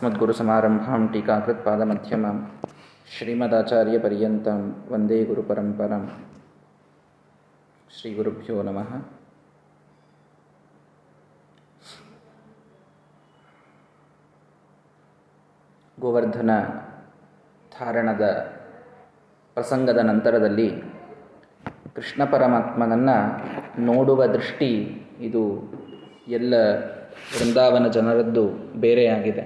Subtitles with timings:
[0.00, 2.32] अस्मद्गुरुसमारम्भां टीकाकृत्पादमध्यमां
[3.08, 4.56] श्रीमदाचार्यपर्यन्तां
[4.90, 6.00] वन्दे गुरुपरम्परां
[7.90, 8.90] श्रीगुरुभ्यो नमः
[15.98, 16.50] ಗೋವರ್ಧನ
[17.72, 18.24] ಧಾರಣದ
[19.56, 20.68] ಪ್ರಸಂಗದ ನಂತರದಲ್ಲಿ
[21.94, 23.16] ಕೃಷ್ಣ ಪರಮಾತ್ಮನನ್ನು
[23.82, 24.70] ನೋಡುವ ದೃಷ್ಟಿ
[25.20, 25.44] ಇದು
[26.28, 26.54] ಎಲ್ಲ
[27.32, 28.44] ವೃಂದಾವನ ಜನರದ್ದು
[28.80, 29.44] ಬೇರೆಯಾಗಿದೆ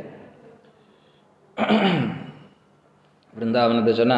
[3.38, 4.12] ವೃಂದಾವನದ ಜನ,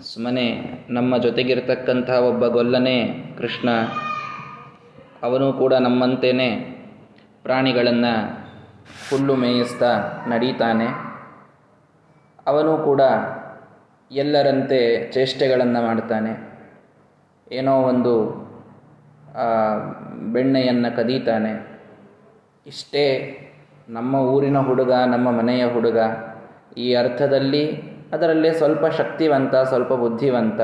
[0.00, 3.68] ಸುಮ್ಮನೆ ನಮ್ಮ ಜೊತೆಗಿರ್ತಕ್ಕಂಥ ಒಬ್ಬ ಗೊಲ್ಲನೇ ಕೃಷ್ಣ,
[5.22, 6.48] ಅವನು ಕೂಡ ನಮ್ಮಂತೇನೆ
[7.42, 8.12] ಪ್ರಾಣಿಗಳನ್ನು
[9.10, 9.92] ಹುಲ್ಲು ಮೇಯಿಸ್ತಾ
[10.28, 10.86] ನಡೀತಾನೆ.
[12.46, 13.00] ಅವನು ಕೂಡ
[14.10, 16.32] ಎಲ್ಲರಂತೆ ಚೇಷ್ಟೆಗಳನ್ನು ಮಾಡ್ತಾನೆ.
[17.52, 18.14] ಏನೋ ಒಂದು
[20.32, 21.82] ಬೆಣ್ಣೆಯನ್ನು ಕದೀತಾನೆ.
[22.66, 23.06] ಇಷ್ಟೇ
[23.88, 25.98] ನಮ್ಮ ಊರಿನ ಹುಡುಗ, ನಮ್ಮ ಮನೆಯ ಹುಡುಗ.
[26.84, 27.64] ಈ ಅರ್ಥದಲ್ಲಿ
[28.14, 30.60] ಅದರಲ್ಲಿ ಸ್ವಲ್ಪ ಶಕ್ತಿವಂತ, ಸ್ವಲ್ಪ ಬುದ್ಧಿವಂತ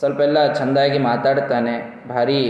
[0.00, 1.74] ಸ್ವಲ್ಪ ಎಲ್ಲ ಚೆಂದಾಗಿ ಮಾತಾಡ್ತಾನೆ,
[2.08, 2.40] ಭಾರಿ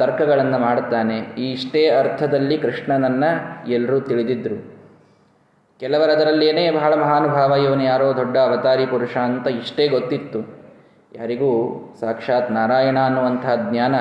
[0.00, 1.16] ತರ್ಕಗಳನ್ನು ಮಾಡ್ತಾನೆ.
[1.42, 3.30] ಈ ಇಷ್ಟೇ ಅರ್ಥದಲ್ಲಿ ಕೃಷ್ಣನನ್ನು
[3.72, 4.58] ಎಲ್ಲರೂ ತಿಳಿದಿದ್ದರು
[5.80, 10.40] ಕೆಲವರದರಲ್ಲೇನೇ ಬಹಳ ಮಹಾನುಭಾವ, ಇವನು ಯಾರೋ ದೊಡ್ಡ ಅವತಾರಿ ಪುರುಷ ಅಂತ ಇಷ್ಟೇ ಗೊತ್ತಿತ್ತು.
[11.18, 11.50] ಯಾರಿಗೂ
[12.00, 13.94] ಸಾಕ್ಷಾತ್ ನಾರಾಯಣ ಅನ್ನುವಂಥ ಜ್ಞಾನ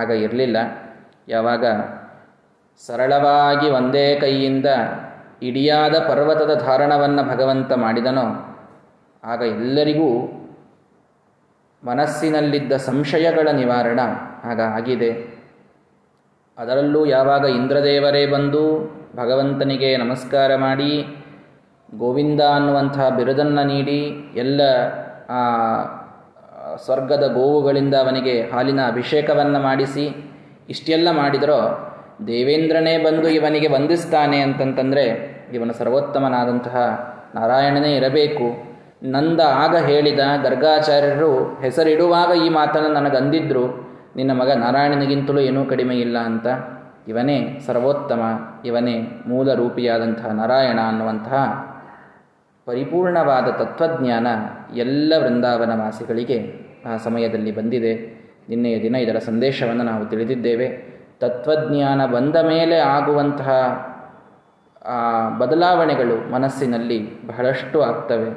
[0.00, 0.56] ಆಗ ಇರಲಿಲ್ಲ.
[1.28, 1.64] ಯಾವಾಗ
[2.86, 4.68] ಸರಳವಾಗಿ ಒಂದೇ ಕೈಯಿಂದ
[5.42, 8.56] ಇಡಿಯಾದ ಪರ್ವತದ ಧಾರಣವನ್ನು ಭಗವಂತ ಮಾಡಿದನೋ,
[9.24, 10.08] ಆಗ ಎಲ್ಲರಿಗೂ
[11.84, 14.00] ಮನಸ್ಸಿನಲ್ಲಿದ್ದ ಸಂಶಯಗಳ ನಿವಾರಣ
[14.44, 15.36] ಆಗ ಆಗಿದೆ.
[16.58, 18.78] ಅದರಲ್ಲೂ ಯಾವಾಗ ಇಂದ್ರದೇವರೇ ಬಂದು
[19.16, 21.06] ಭಗವಂತನಿಗೆ ನಮಸ್ಕಾರ ಮಾಡಿ,
[21.98, 24.60] ಗೋವಿಂದ ಅನ್ನುವಂಥ ಬಿರುದನ್ನು ನೀಡಿ, ಎಲ್ಲ
[25.28, 25.40] ಆ,
[26.76, 30.32] ಸ್ವರ್ಗದ ಗೋವುಗಳಿಂದ ಅವನಿಗೆ ಹಾಲಿನ ಅಭಿಷೇಕವನ್ನು ಮಾಡಿಸಿ,
[30.68, 31.58] ಇಷ್ಟೆಲ್ಲ ಮಾಡಿದರೋ
[32.26, 36.76] ದೇವೇಂದ್ರನೇ ಬಂದು ಇವನಿಗೆ ವಂದಿಸ್ತಾನೆ ಅಂತಂತಂದರೆ ಇವನು ಸರ್ವೋತ್ತಮನಾದಂತಹ
[37.34, 38.76] ನಾರಾಯಣನೇ ಇರಬೇಕು.
[39.02, 43.66] ನಂದ ಆಗ ಹೇಳಿದ ಗರ್ಗಾಚಾರ್ಯರು ಹೆಸರಿಡುವಾಗ ಈ ಮಾತನ್ನು ನನಗಂದಿದ್ರು,
[44.16, 46.46] ನಿನ್ನ ಮಗ ನಾರಾಯಣನಿಗಿಂತಲೂ ಏನೂ ಕಡಿಮೆ ಇಲ್ಲ ಅಂತ.
[47.08, 48.22] ಇವನೇ ಸರ್ವೋತ್ತಮ,
[48.64, 51.66] ಇವನೇ ಮೂಲ ರೂಪಿಯಾದಂತಹ ನಾರಾಯಣ ಅನ್ನುವಂತಹ
[52.66, 54.26] ಪರಿಪೂರ್ಣವಾದ ತತ್ವಜ್ಞಾನ
[54.76, 58.16] ಎಲ್ಲ ವೃಂದಾವನ ವಾಸಿಗಳಿಗೆ ಆ ಸಮಯದಲ್ಲಿ ಬಂದಿದೆ.
[58.48, 60.85] ನಿನ್ನೆಯ ದಿನ ಇದರ ಸಂದೇಶವನ್ನು ನಾವು ತಿಳಿದಿದ್ದೇವೆ.
[61.20, 63.50] ತತ್ವಜ್ಞಾನ ಬಂದ ಮೇಲೆ ಆಗುವಂತಹ
[65.38, 68.30] ಬದಲಾವಣೆಗಳು ಮನಸ್ಸಿನಲ್ಲಿ ಬಹಳಷ್ಟು ಆಗ್ತವೆ.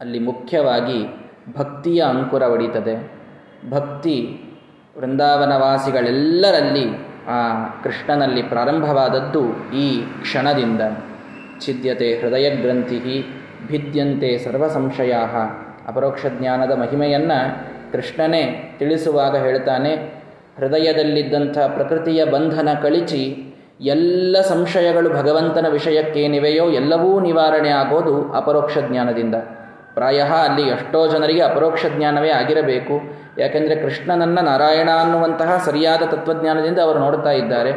[0.00, 3.12] ಅಲ್ಲಿ ಮುಖ್ಯವಾಗಿ ಭಕ್ತಿಯ ಅಂಕುರ ಒಡೀತದೆ.
[3.70, 4.44] ಭಕ್ತಿ
[4.98, 6.90] ವೃಂದಾವನವಾಸಿಗಳೆಲ್ಲರಲ್ಲಿ,
[7.28, 10.80] ಆ, ಕೃಷ್ಣನಲ್ಲಿ ಪ್ರಾರಂಭವಾದದ್ದು ಈ ಕ್ಷಣದಿಂದ.
[11.60, 13.26] ಛಿದ್ಯತೆ ಹೃದಯ ಗ್ರಂಥಿ
[13.66, 15.14] ಭಿದ್ಯಂತೆ ಸರ್ವ ಸಂಶಯ
[15.86, 17.56] ಅಪರೋಕ್ಷ ಜ್ಞಾನದ ಮಹಿಮೆಯನ್ನು
[17.92, 20.21] ಕೃಷ್ಣನೇ ತಿಳಿಸುವಾಗ ಹೇಳ್ತಾನೆ
[20.58, 29.34] ಹೃದಯದಲ್ಲಿದ್ದಂಥ ಪ್ರಕೃತಿಯ ಬಂಧನ ಕಳಿಚಿ ಎಲ್ಲ ಸಂಶಯಗಳು ಭಗವಂತನ ವಿಷಯಕ್ಕೇನಿವೆಯೋ ಎಲ್ಲವೂ ನಿವಾರಣೆ ಆಗೋದು ಅಪರೋಕ್ಷ ಜ್ಞಾನದಿಂದ.
[29.94, 33.00] ಪ್ರಾಯ ಅಲ್ಲಿ ಎಷ್ಟೋ ಜನರಿಗೆ ಅಪರೋಕ್ಷ ಜ್ಞಾನವೇ ಆಗಿರಬೇಕು.
[33.38, 37.72] ಯಾಕೆಂದರೆ ಕೃಷ್ಣನನ್ನ ನಾರಾಯಣ ಅನ್ನುವಂತಹ ಸರಿಯಾದ ತತ್ವಜ್ಞಾನದಿಂದ ಅವರು ನೋಡ್ತಾ ಇದ್ದಾರೆ.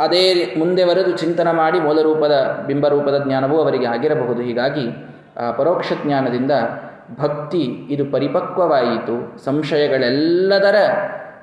[0.00, 4.42] ಅದೇ ಮುಂದೆ ಬರೆದು ಚಿಂತನೆ ಮಾಡಿ ಮೂಲರೂಪದ, ಬಿಂಬರೂಪದ ಜ್ಞಾನವೂ ಅವರಿಗೆ ಆಗಿರಬಹುದು.
[4.42, 4.86] ಹೀಗಾಗಿ
[5.36, 6.50] ಆ ಪರೋಕ್ಷ ಜ್ಞಾನದಿಂದ
[7.20, 9.44] ಭಕ್ತಿ ಇದು ಪರಿಪಕ್ವವಾಯಿತು.
[9.44, 10.76] ಸಂಶಯಗಳೆಲ್ಲದರ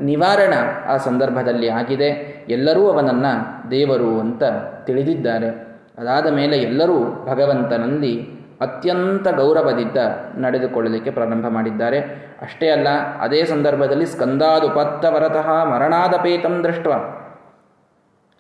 [0.02, 0.54] ನಿವಾರಣ
[0.88, 2.10] ಆ ಸಂದರ್ಭದಲ್ಲಿ ಆಗಿದೆ.
[2.50, 3.34] ಎಲ್ಲರೂ ಅವನನ್ನು
[3.72, 4.44] ದೇವರು ಅಂತ
[4.86, 5.50] ತಿಳಿದಿದ್ದಾರೆ.
[5.98, 8.14] ಅದಾದ ಮೇಲೆ ಎಲ್ಲರೂ ಭಗವಂತನಲ್ಲಿ
[8.62, 9.98] ಅತ್ಯಂತ ಗೌರವದಿಂದ
[10.38, 12.00] ನಡೆದುಕೊಳ್ಳಲಿಕ್ಕೆ ಪ್ರಾರಂಭ ಮಾಡಿದ್ದಾರೆ.
[12.42, 12.88] ಅಷ್ಟೇ ಅಲ್ಲ,
[13.20, 16.88] ಅದೇ ಸಂದರ್ಭದಲ್ಲಿ ಸ್ಕಂದಾದುಪತ್ತವರತಃ ಮರಣಾದಪೇತಂ ದೃಷ್ಟ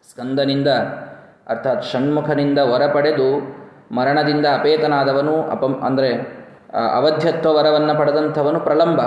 [0.10, 0.68] ಸ್ಕಂದನಿಂದ,
[1.48, 3.30] ಅರ್ಥಾತ್ ಷಣ್ಮುಖನಿಂದ ವರ ಪಡೆದು
[3.92, 6.12] ಮರಣದಿಂದ ಅಪೇತನಾದವನು ಅಪಂ, ಅಂದರೆ
[7.00, 9.02] ಅವಧ್ಯತ್ವ ವರವನ್ನು ಪಡೆದಂಥವನು ಪ್ರಲಂಬ.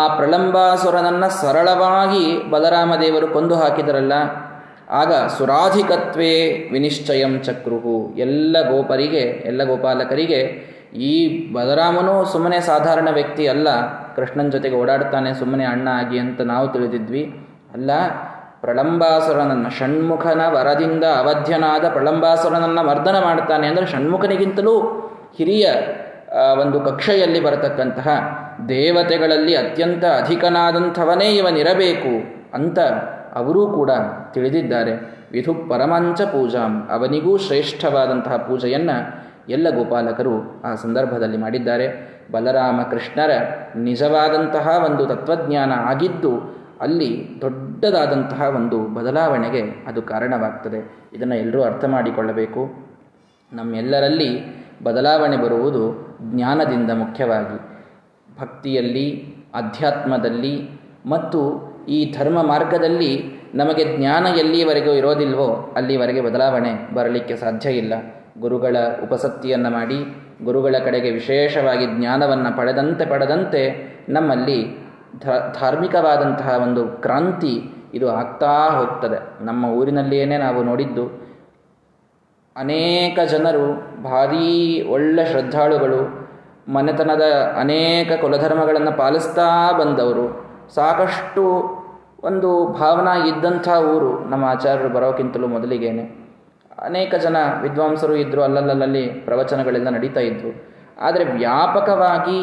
[0.00, 4.14] ಆ ಪ್ರಲಂಬಾಸುರನನ್ನು ಸರಳವಾಗಿ ಬಲರಾಮದೇವರು ಕೊಂದು ಹಾಕಿದರಲ್ಲ,
[5.00, 6.34] ಆಗ ಸುರಾಧಿಕತ್ವೇ
[6.72, 7.96] ವಿನಿಶ್ಚಯಂ ಚಕ್ರುಹು.
[8.24, 10.40] ಎಲ್ಲ ಗೋಪರಿಗೆ, ಎಲ್ಲ ಗೋಪಾಲಕರಿಗೆ,
[11.10, 11.14] ಈ
[11.54, 13.68] ಬಲರಾಮನು ಸುಮ್ಮನೆ ಸಾಧಾರಣ ವ್ಯಕ್ತಿ ಅಲ್ಲ,
[14.16, 17.24] ಕೃಷ್ಣನ ಜೊತೆಗೆ ಓಡಾಡ್ತಾನೆ, ಸುಮ್ಮನೆ ಅಣ್ಣ ಆಗಿ ಅಂತ ನಾವು ತಿಳಿದಿದ್ವಿ.
[17.76, 17.90] ಅಲ್ಲ
[18.62, 24.74] ಪ್ರಳಂಬಾಸುರನನ್ನು ಷಣ್ಮುಖನ ವರದಿಂದ ಅವಧ್ಯನಾದ ಪ್ರಳಂಬಾಸುರನನ್ನು ಮರ್ದನ ಮಾಡ್ತಾನೆ ಅಂದರೆ ಷಣ್ಮುಖನಿಗಿಂತಲೂ
[25.38, 25.66] ಹಿರಿಯ
[26.32, 28.08] ಒಂದು ಕಕ್ಷೆಯಲ್ಲಿ ಬರತಕ್ಕಂತಹ
[28.68, 32.78] ದೇವತೆಗಳಲ್ಲಿ ಅತ್ಯಂತ ಅಧಿಕನಾದಂಥವನೇ ಇವನಿರಬೇಕು ಅಂತ
[33.34, 33.90] ಅವರೂ ಕೂಡ
[34.32, 34.92] ತಿಳಿದಿದ್ದಾರೆ.
[35.32, 42.18] ವಿಧು ಪರಮಾಂಚ ಪೂಜಾಂ, ಅವನಿಗೂ ಶ್ರೇಷ್ಠವಾದಂತಹ ಪೂಜೆಯನ್ನು ಎಲ್ಲ ಗೋಪಾಲಕರು ಆ ಸಂದರ್ಭದಲ್ಲಿ ಮಾಡಿದ್ದಾರೆ.
[42.32, 43.30] ಬಲರಾಮ ಕೃಷ್ಣರ
[43.76, 51.10] ನಿಜವಾದಂತಹ ಒಂದು ತತ್ವಜ್ಞಾನ ಆಗಿದ್ದು ಅಲ್ಲಿ ದೊಡ್ಡದಾದಂತಹ ಒಂದು ಬದಲಾವಣೆಗೆ ಅದು ಕಾರಣವಾಗ್ತದೆ.
[51.12, 52.88] ಇದನ್ನು ಎಲ್ಲರೂ ಅರ್ಥ ಮಾಡಿಕೊಳ್ಳಬೇಕು.
[53.52, 57.58] ನಮ್ಮೆಲ್ಲರಲ್ಲಿ ಬದಲಾವಣೆ ಬರುವುದು ಜ್ಞಾನದಿಂದ ಮುಖ್ಯವಾಗಿ,
[58.40, 60.70] ಭಕ್ತಿಯಲ್ಲಿ, ಅಧ್ಯಾತ್ಮದಲ್ಲಿ
[61.06, 67.92] ಮತ್ತು ಈ ಧರ್ಮ ಮಾರ್ಗದಲ್ಲಿ ನಮಗೆ ಜ್ಞಾನ ಎಲ್ಲಿವರೆಗೂ ಇರೋದಿಲ್ವೋ ಅಲ್ಲಿವರೆಗೆ ಬದಲಾವಣೆ ಬರಲಿಕ್ಕೆ ಸಾಧ್ಯ ಇಲ್ಲ.
[68.40, 73.62] ಗುರುಗಳ ಉಪಸಕ್ತಿಯನ್ನು ಮಾಡಿ, ಗುರುಗಳ ಕಡೆಗೆ ವಿಶೇಷವಾಗಿ ಜ್ಞಾನವನ್ನು ಪಡೆದಂತೆ ಪಡೆದಂತೆ
[74.08, 74.88] ನಮ್ಮಲ್ಲಿ
[75.60, 79.44] ಧಾರ್ಮಿಕವಾದಂತಹ ಒಂದು ಕ್ರಾಂತಿ ಇದು ಆಗ್ತಾ ಹೋಗ್ತದೆ.
[79.44, 81.27] ನಮ್ಮ ಊರಿನಲ್ಲಿಯೇ ನಾವು ನೋಡಿದ್ದು
[82.58, 83.66] ಅನೇಕ ಜನರು,
[84.02, 86.28] ಭಾರೀ ಒಳ್ಳೆ ಶ್ರದ್ಧಾಳುಗಳು,
[86.72, 87.22] ಮನೆತನದ
[87.60, 90.48] ಅನೇಕ ಕುಲಧರ್ಮಗಳನ್ನು ಪಾಲಿಸ್ತಾ ಬಂದವರು.
[90.74, 91.44] ಸಾಕಷ್ಟು
[92.22, 96.02] ಒಂದು ಭಾವನಾ ಇದ್ದಂಥ ಊರು ನಮ್ಮ ಆಚಾರ್ಯರು ಬರೋಕ್ಕಿಂತಲೂ ಮೊದಲಿಗೇನೆ.
[96.82, 100.50] ಅನೇಕ ಜನ ವಿದ್ವಾಂಸರು ಇದ್ದರು ಅಲ್ಲಲ್ಲಲ್ಲಿ ಪ್ರವಚನಗಳೆಲ್ಲ ನಡೀತಾ ಇದ್ದರು
[101.00, 102.38] ಆದರೆ ವ್ಯಾಪಕವಾಗಿ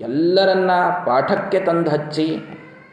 [0.00, 0.70] ಎಲ್ಲರನ್ನ
[1.06, 2.28] ಪಾಠಕ್ಕೆ ತಂದು ಹಚ್ಚಿ,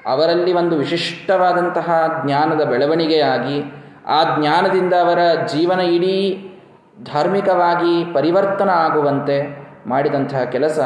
[0.05, 3.76] ಅವರಲ್ಲಿ ಒಂದು ವಿಶಿಷ್ಟವಾದಂತಹ ಜ್ಞಾನದ ಬೆಳವಣಿಗೆಯಾಗಿ
[4.07, 6.43] ಆ ಜ್ಞಾನದಿಂದ ಅವರ ಜೀವನ ಇಡೀ
[7.13, 10.79] ಧಾರ್ಮಿಕವಾಗಿ ಪರಿವರ್ತನ ಆಗುವಂತೆ ಮಾಡಿದಂತಹ ಕೆಲಸ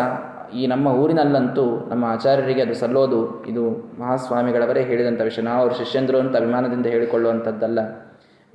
[0.55, 3.45] ಈ ನಮ್ಮ ಊರಿನಲ್ಲಂತೂ ನಮ್ಮ ಆಚಾರ್ಯರಿಗೆ ಅದು ಸಲ್ಲೋದು.
[3.45, 3.69] ಇದು
[4.01, 5.41] ಮಹಾಸ್ವಾಮಿಗಳವರೇ ಹೇಳಿದಂಥ ವಿಷಯ.
[5.41, 7.79] ನಾವು ಅವರು ಶಿಷ್ಯಂದ್ರು ಅಂತ ಅಭಿಮಾನದಿಂದ ಹೇಳಿಕೊಳ್ಳುವಂಥದ್ದಲ್ಲ.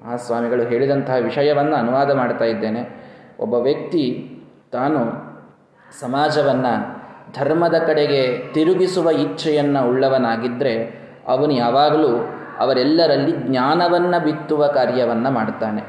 [0.06, 3.06] ಮಹಾಸ್ವಾಮಿಗಳು ಹೇಳಿದಂತಹ ವಿಷಯವನ್ನು ಅನುವಾದ ಮಾಡ್ತಾ ಇದ್ದೇನೆ.
[3.40, 4.30] ಒಬ್ಬ ವ್ಯಕ್ತಿ
[4.72, 4.98] ತಾನು
[6.00, 6.96] ಸಮಾಜವನ್ನು
[7.40, 15.82] ಧರ್ಮದ ಕಡೆಗೆ ತಿರುಗಿಸುವ ಇಚ್ಛೆಯನ್ನು ಉಳ್ಳವನಾಗಿದ್ದರೆ ಅವನು ಯಾವಾಗಲೂ ಅವರೆಲ್ಲರಲ್ಲಿ ಜ್ಞಾನವನ್ನು ಬಿತ್ತುವ ಕಾರ್ಯವನ್ನು ಮಾಡ್ತಾನೆ.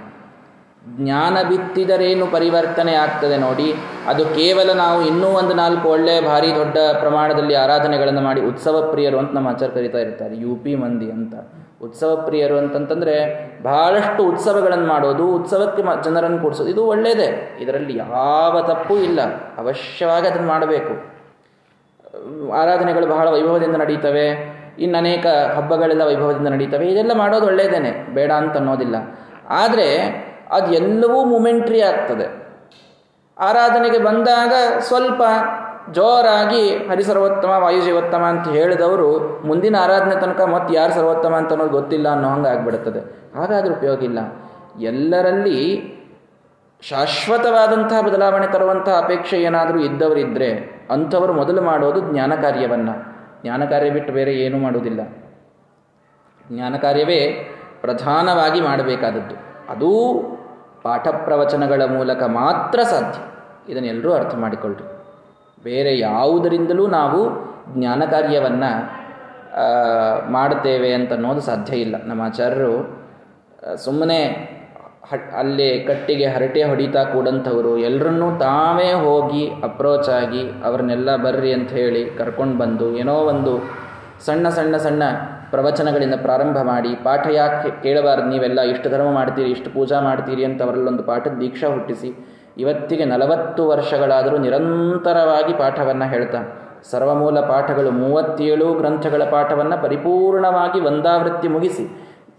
[0.98, 3.70] ಜ್ಞಾನ ಬಿತ್ತಿದರೇನು ಪರಿವರ್ತನೆ ಆಗ್ತದೆ ನೋಡಿ,
[4.12, 9.32] ಅದು ಕೇವಲ ನಾವು ಇನ್ನೂ ಒಂದು ನಾಲ್ಕು ಒಳ್ಳೆ ಭಾರಿ ದೊಡ್ಡ ಪ್ರಮಾಣದಲ್ಲಿ ಆರಾಧನೆಗಳನ್ನು ಮಾಡಿ ಉತ್ಸವ ಪ್ರಿಯರು ಅಂತ
[9.38, 11.34] ನಮ್ಮ ಆಚಾರ ಕರಿತಾ ಇರ್ತಾರೆ, ಯು ಪಿ ಮಂದಿ ಅಂತ.
[11.86, 13.16] ಉತ್ಸವ ಪ್ರಿಯರು ಅಂತಂತಂದರೆ
[13.64, 17.30] ಬಹಳಷ್ಟು ಉತ್ಸವಗಳನ್ನು ಮಾಡೋದು, ಉತ್ಸವಕ್ಕೆ ಜನರನ್ನು ಕೂಡಿಸೋದು, ಇದು ಒಳ್ಳೆಯದೇ
[17.64, 19.20] ಇದರಲ್ಲಿ ಯಾವ ತಪ್ಪು ಇಲ್ಲ,
[19.64, 20.96] ಅವಶ್ಯವಾಗಿ ಅದನ್ನು ಮಾಡಬೇಕು.
[22.62, 24.28] ಆರಾಧನೆಗಳು ಬಹಳ ವೈಭವದಿಂದ ನಡೀತವೆ.
[24.80, 25.26] ಇನ್ನು ಅನೇಕ
[25.56, 26.88] ಹಬ್ಬಗಳೆಲ್ಲ ವೈಭವದಿಂದ ನಡೀತವೆ.
[26.88, 28.96] ಇದೆಲ್ಲ ಮಾಡೋದು ಒಳ್ಳೆಯದೇನೆ ಬೇಡ ಅಂತ ಅನ್ನೋದಿಲ್ಲ.
[29.50, 29.98] ಆದರೆ
[30.52, 32.48] ಅದು ಎಲ್ಲವೂ ಮೂಮೆಂಟ್ರಿ ಆಗ್ತದೆ.
[33.40, 35.22] ಆರಾಧನೆಗೆ ಬಂದಾಗ ಸ್ವಲ್ಪ
[35.92, 42.30] ಜೋರಾಗಿ ಹರಿಸರ್ವೋತ್ತಮ, ವಾಯುಜೀವೋತ್ತಮ ಅಂತ ಹೇಳಿದವರು ಮುಂದಿನ ಆರಾಧನೆ ತನಕ ಮತ್ತೆ ಯಾರು ಸರ್ವೋತ್ತಮ ಅಂತ ಅನ್ನೋದು ಗೊತ್ತಿಲ್ಲ ಅನ್ನೋ
[42.30, 43.00] ಹಂಗೆ ಆಗ್ಬಿಡುತ್ತದೆ.
[43.40, 44.20] ಹಾಗಾದ್ರೆ ಉಪಯೋಗ ಇಲ್ಲ.
[44.82, 45.98] ಎಲ್ಲರಲ್ಲಿ
[46.82, 54.34] ಶಾಶ್ವತವಾದಂತಹ ಬದಲಾವಣೆ ತರುವಂತಹ ಅಪೇಕ್ಷೆ ಏನಾದರೂ ಇದ್ದವರಿದ್ದರೆ ಅಂಥವರು ಮೊದಲು ಮಾಡೋದು ಜ್ಞಾನ ಕಾರ್ಯವನ್ನು ಜ್ಞಾನ ಕಾರ್ಯ ಬಿಟ್ಟು ಬೇರೆ
[54.34, 55.02] ಏನೂ ಮಾಡುವುದಿಲ್ಲ.
[56.52, 57.48] ಜ್ಞಾನ ಕಾರ್ಯವೇ
[57.82, 59.36] ಪ್ರಧಾನವಾಗಿ ಮಾಡಬೇಕಾದದ್ದು.
[59.72, 60.24] ಅದೂ
[60.84, 63.20] ಪಾಠ ಪ್ರವಚನಗಳ ಮೂಲಕ ಮಾತ್ರ ಸಾಧ್ಯ.
[63.72, 64.86] ಇದನ್ನೆಲ್ಲರೂ ಅರ್ಥ ಮಾಡಿಕೊಳ್ಳ್ರಿ.
[65.64, 67.20] ಬೇರೆ ಯಾವುದರಿಂದಲೂ ನಾವು
[67.78, 68.72] ಜ್ಞಾನ ಕಾರ್ಯವನ್ನು
[70.32, 71.96] ಮಾಡ್ತೇವೆ ಅಂತ ಅನ್ನೋದು ಸಾಧ್ಯ ಇಲ್ಲ.
[72.04, 73.08] ನಮ್ಮ ಆಚಾರ್ಯರು
[73.78, 74.57] ಸುಮ್ಮನೆ
[75.12, 77.78] ಹ ಅಲ್ಲಿ ಕಟ್ಟಿಗೆ ಹರಟೆ ಹೊಡಿತಾ ಕೂಡಂಥವರು.
[77.78, 83.54] ಎಲ್ಲರನ್ನೂ ತಾವೇ ಹೋಗಿ ಅಪ್ರೋಚ್ ಆಗಿ ಅವ್ರನ್ನೆಲ್ಲ ಬರ್ರಿ ಅಂತ ಹೇಳಿ ಕರ್ಕೊಂಡು ಬಂದು ಏನೋ ಒಂದು
[84.26, 85.04] ಸಣ್ಣ ಸಣ್ಣ ಸಣ್ಣ
[85.52, 91.04] ಪ್ರವಚನಗಳಿಂದ ಪ್ರಾರಂಭ ಮಾಡಿ, ಪಾಠ ಯಾಕೆ ಕೇಳಬಾರ್ದು, ನೀವೆಲ್ಲ ಇಷ್ಟು ಧರ್ಮ ಮಾಡ್ತೀರಿ, ಇಷ್ಟು ಪೂಜಾ ಮಾಡ್ತೀರಿ ಅಂತ ಅವರಲ್ಲೊಂದು
[91.04, 92.10] ಪಾಠದ ದೀಕ್ಷಾ ಹುಟ್ಟಿಸಿ,
[92.58, 96.42] ಇವತ್ತಿಗೆ ನಲವತ್ತು ವರ್ಷಗಳಾದರೂ ನಿರಂತರವಾಗಿ ಪಾಠವನ್ನು ಹೇಳ್ತಾ,
[96.92, 101.86] ಸರ್ವಮೂಲ ಪಾಠಗಳು ಮೂವತ್ತೇಳು ಗ್ರಂಥಗಳ ಪಾಠವನ್ನು ಪರಿಪೂರ್ಣವಾಗಿ ಒಂದಾವೃತ್ತಿ ಮುಗಿಸಿ,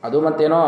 [0.04, 0.62] ಅದು ಮತ್ತೇನೋ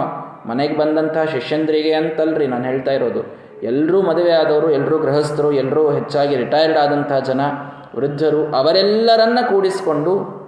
[0.47, 3.41] ಮನೆಗೆ ಬಂದಂತಹ ಶಿಷ್ಯಂದ್ರಿಗೆ ಅಂತಲ್ರಿ ನಾನು ಹೇಳ್ತಾ ಇರೋದು.
[3.63, 7.41] ಎಲ್ಲರೂ ಮದುವೆ ಆದವರು ಎಲ್ಲರೂ ಗೃಹಸ್ಥರು ಎಲ್ಲರೂ ಹೆಚ್ಚಾಗಿ ರಿಟೈರ್ಡ್ ಆದಂತಹ ಜನ,
[7.97, 10.41] ವೃದ್ಧರು, ಅವರೆಲ್ಲರನ್ನ ಕೂಡಿಸಿಕೊಂಡು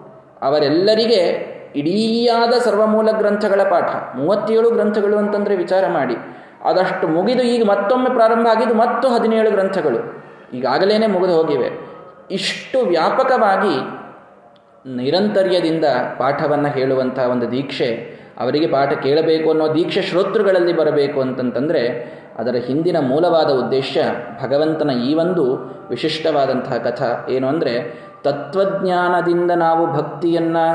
[0.43, 6.17] ಅವರೆಲ್ಲರಿಗೆ ಇಡೀಯಾದ ಸರ್ವಮೂಲ ಗ್ರಂಥಗಳ ಪಾಠ, ಮೂವತ್ತೇಳು ಗ್ರಂಥಗಳು ಅಂತಂದರೆ ವಿಚಾರ ಮಾಡಿ.
[6.65, 10.25] ಅದಷ್ಟು ಮುಗಿದು ಈಗ ಮತ್ತೊಮ್ಮೆ ಪ್ರಾರಂಭ ಆಗಿದ್ದು ಮತ್ತು ಹದಿನೇಳು ಗ್ರಂಥಗಳು.
[10.53, 11.71] ಈಗಾಗಲೇ ಮುಗಿದು ಹೋಗಿವೆ.
[12.31, 14.03] ಇಷ್ಟು ವ್ಯಾಪಕವಾಗಿ
[14.95, 15.85] ನಿರಂತರ್ಯದಿಂದ
[16.19, 21.83] ಪಾಠವನ್ನು ಹೇಳುವಂಥ ಒಂದು ದೀಕ್ಷೆ ಅವರಿಗೆ ಪಾಠ ಕೇಳಬೇಕು ಅನ್ನೋ ದೀಕ್ಷೆ ಶ್ರೋತೃಗಳಲ್ಲಿ ಬರಬೇಕು ಅಂತಂತಂದರೆ
[22.39, 23.99] ಅದರ ಹಿಂದಿನ ಮೂಲವಾದ ಉದ್ದೇಶ
[24.43, 25.45] ಭಗವಂತನ ಈ ಒಂದು
[25.91, 27.75] ವಿಶಿಷ್ಟವಾದಂತಹ ಕಥಾ ಏನು ಅಂದರೆ,
[28.25, 30.67] ತತ್ವಜ್ಞಾನದಿಂದ ನಾವು ಭಕ್ತಿಯನ್ನು,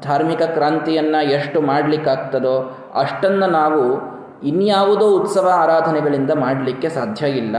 [0.00, 2.54] ಧಾರ್ಮಿಕ ಕ್ರಾಂತಿಯನ್ನು ಎಷ್ಟು ಮಾಡಲಿಕ್ಕಾಗ್ತದೋ
[2.94, 3.82] ಅಷ್ಟನ್ನು ನಾವು
[4.42, 7.56] ಇನ್ಯಾವುದೋ ಉತ್ಸವ ಆರಾಧನೆಗಳಿಂದ ಮಾಡಲಿಕ್ಕೆ ಸಾಧ್ಯ ಇಲ್ಲ.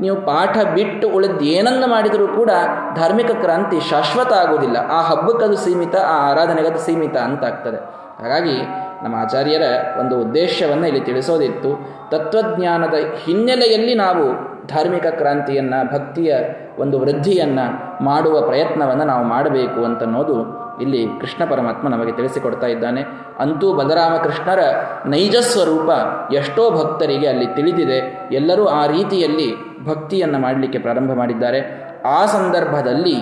[0.00, 2.50] ನೀವು ಪಾಠ ಬಿಟ್ಟು ಉಳಿದು ಏನನ್ನು ಮಾಡಿದರೂ ಕೂಡ
[2.94, 4.76] ಧಾರ್ಮಿಕ ಕ್ರಾಂತಿ ಶಾಶ್ವತ ಆಗುವುದಿಲ್ಲ.
[4.90, 8.56] ಆ ಹಬ್ಬಕ್ಕದು ಸೀಮಿತ, ಆ ಆರಾಧನೆಗದು ಸೀಮಿತ ಅಂತಾಗ್ತದೆ ಹಾಗಾಗಿ
[9.02, 9.62] ನಮ್ಮ ಆಚಾರ್ಯರ
[10.00, 11.70] ಒಂದು ಉದ್ದೇಶವನ್ನು ಇಲ್ಲಿ ತಿಳಿಸೋದಿತ್ತು.
[12.10, 12.94] ತತ್ವಜ್ಞಾನದ
[13.24, 16.36] ಹಿನ್ನೆಲೆಯಲ್ಲಿ ನಾವು ಧಾರ್ಮಿಕ ಕ್ರಾಂತಿಯನ್ನು, ಭಕ್ತಿಯ
[16.78, 17.66] ಒಂದು ವೃದ್ಧಿಯನ್ನು
[18.04, 23.02] ಮಾಡುವ ಪ್ರಯತ್ನವನ್ನು ನಾವು ಮಾಡಬೇಕು ಅಂತನ್ನೋದು ಇಲ್ಲಿ ಕೃಷ್ಣ ಪರಮಾತ್ಮ ನಮಗೆ ತಿಳಿಸಿಕೊಡ್ತಾ ಇದ್ದಾನೆ.
[23.38, 24.58] ಅಂತೂ ಬಲರಾಮಕೃಷ್ಣರ
[25.06, 25.90] ನೈಜ ಸ್ವರೂಪ
[26.32, 28.28] ಎಷ್ಟೋ ಭಕ್ತರಿಗೆ ಅಲ್ಲಿ ತಿಳಿದಿದೆ.
[28.32, 29.48] ಎಲ್ಲರೂ ಆ ರೀತಿಯಲ್ಲಿ
[29.84, 31.60] ಭಕ್ತಿಯನ್ನು ಮಾಡಲಿಕ್ಕೆ ಪ್ರಾರಂಭ ಮಾಡಿದ್ದಾರೆ.
[32.06, 33.16] ಆ ಸಂದರ್ಭದಲ್ಲಿ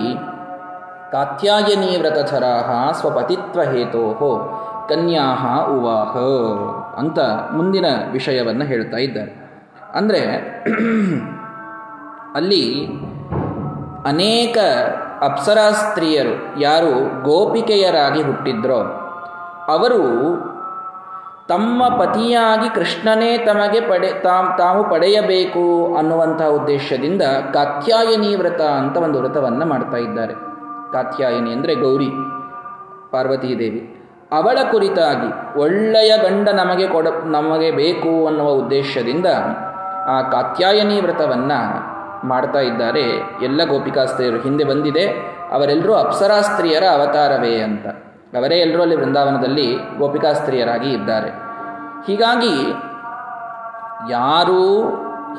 [1.11, 4.13] ಕಾತ್ಯಾಯನೀ ವ್ರತಧರಾಹ ಸ್ವಪತಿತ್ವ ಹೇತೋ
[4.89, 6.17] ಕನ್ಯಾಹ ಉವಾಹ
[6.97, 7.19] ಅಂತ
[7.51, 9.31] ಮುಂದಿನ ವಿಷಯವನ್ನು ಹೇಳ್ತಾ ಇದ್ದಾರೆ.
[9.93, 10.21] ಅಂದರೆ
[12.35, 12.87] ಅಲ್ಲಿ
[14.05, 14.57] ಅನೇಕ
[15.21, 18.79] ಅಪ್ಸರಾ ಸ್ತ್ರೀಯರು ಯಾರು ಗೋಪಿಕೆಯರಾಗಿ ಹುಟ್ಟಿದ್ರೋ,
[19.67, 20.01] ಅವರು
[21.47, 27.21] ತಮ್ಮ ಪತಿಯಾಗಿ ಕೃಷ್ಣನೇ ತಮಗೆ ಪಡೆ, ತಾಮ್, ತಾವು ಪಡೆಯಬೇಕು ಅನ್ನುವಂಥ ಉದ್ದೇಶದಿಂದ
[27.53, 30.33] ಕಾತ್ಯಾಯನಿ ವ್ರತ ಅಂತ ಒಂದು ವ್ರತವನ್ನು ಮಾಡ್ತಾ ಇದ್ದಾರೆ.
[30.91, 32.09] ಕಾತ್ಯಾಯನಿ ಅಂದರೆ ಗೌರಿ,
[33.11, 34.02] ಪಾರ್ವತೀದೇವಿ.
[34.33, 39.25] ಅವಳ ಕುರಿತಾಗಿ ಒಳ್ಳೆಯ ಗಂಡ ನಮಗೆ ಕೊಡ, ನಮಗೆ ಬೇಕು ಅನ್ನುವ ಉದ್ದೇಶದಿಂದ
[40.07, 41.93] ಆ ಕಾತ್ಯಾಯನಿ ವ್ರತವನ್ನು
[42.27, 43.01] ಮಾಡ್ತಾ ಇದ್ದಾರೆ.
[43.43, 45.07] ಎಲ್ಲ ಗೋಪಿಕಾಸ್ತ್ರೀಯರು ಹಿಂದೆ ಬಂದಿದೆ.
[45.51, 47.87] ಅವರೆಲ್ಲರೂ ಅಪ್ಸರಾಸ್ತ್ರೀಯರ ಅವತಾರವೇ ಅಂತ.
[48.37, 51.29] ಅವರೇ ಎಲ್ಲರೂ ಅಲ್ಲಿ ವೃಂದಾವನದಲ್ಲಿ ಗೋಪಿಕಾಸ್ತ್ರೀಯರಾಗಿ ಇದ್ದಾರೆ.
[52.07, 52.71] ಹೀಗಾಗಿ
[54.11, 54.89] ಯಾರು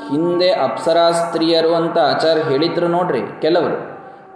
[0.09, 3.94] ಹಿಂದೆ ಅಪ್ಸರಾಸ್ತ್ರೀಯರು ಅಂತ ಆಚಾರ್ಯ ಹೇಳಿದ್ರು ನೋಡ್ರಿ, ಕೆಲವರು.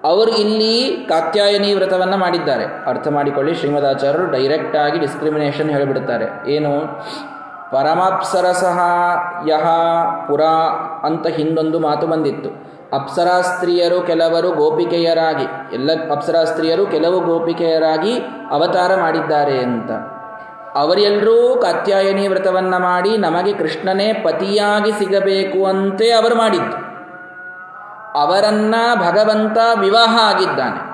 [0.09, 2.65] ಅವರು ಇಲ್ಲಿ ಕಾತ್ಯಾಯನಿ ವ್ರತವನ್ನು ಮಾಡಿದ್ದಾರೆ.
[2.87, 6.73] ಅರ್ಥ ಮಾಡಿಕೊಳ್ಳಿ, ಶ್ರೀಮದಾಚಾರ್ಯರು ಡೈರೆಕ್ಟ್ ಆಗಿ ಡಿಸ್ಕ್ರಿಮಿನೇಷನ್ ಹೇಳಿಬಿಡುತ್ತಾರೆ ಏನು?
[7.71, 8.79] ಪರಮಾಪ್ಸರಸಃ
[9.49, 9.67] ಯಹ
[10.29, 10.43] ಪುರ
[11.03, 12.50] ಅಂತ ಹಿಂದೊಂದು ಮಾತು ಬಂದಿತ್ತು.
[12.93, 18.15] ಅಪ್ಸರಾಸ್ತ್ರೀಯರು ಕೆಲವರು ಗೋಪಿಕೆಯರಾಗಿ, ಎಲ್ಲ ಅಪ್ಸರಾಸ್ತ್ರೀಯರು ಕೆಲವು ಗೋಪಿಕೆಯರಾಗಿ
[18.50, 19.91] ಅವತಾರ ಮಾಡಿದ್ದಾರೆ ಅಂತ.
[20.75, 26.88] ಅವರೆಲ್ಲರೂ ಕಾತ್ಯಾಯನಿ ವ್ರತವನ್ನು ಮಾಡಿ ನಮಗೆ ಕೃಷ್ಣನೇ ಪತಿಯಾಗಿ ಸಿಗಬೇಕು ಅಂತೇ ಅವರು ಮಾಡಿದ್ದು.
[28.15, 30.88] ಅವರನ್ನ ಭಗವಂತ ವಿವಾಹ ಆಗಿದ್ದಾನೆ.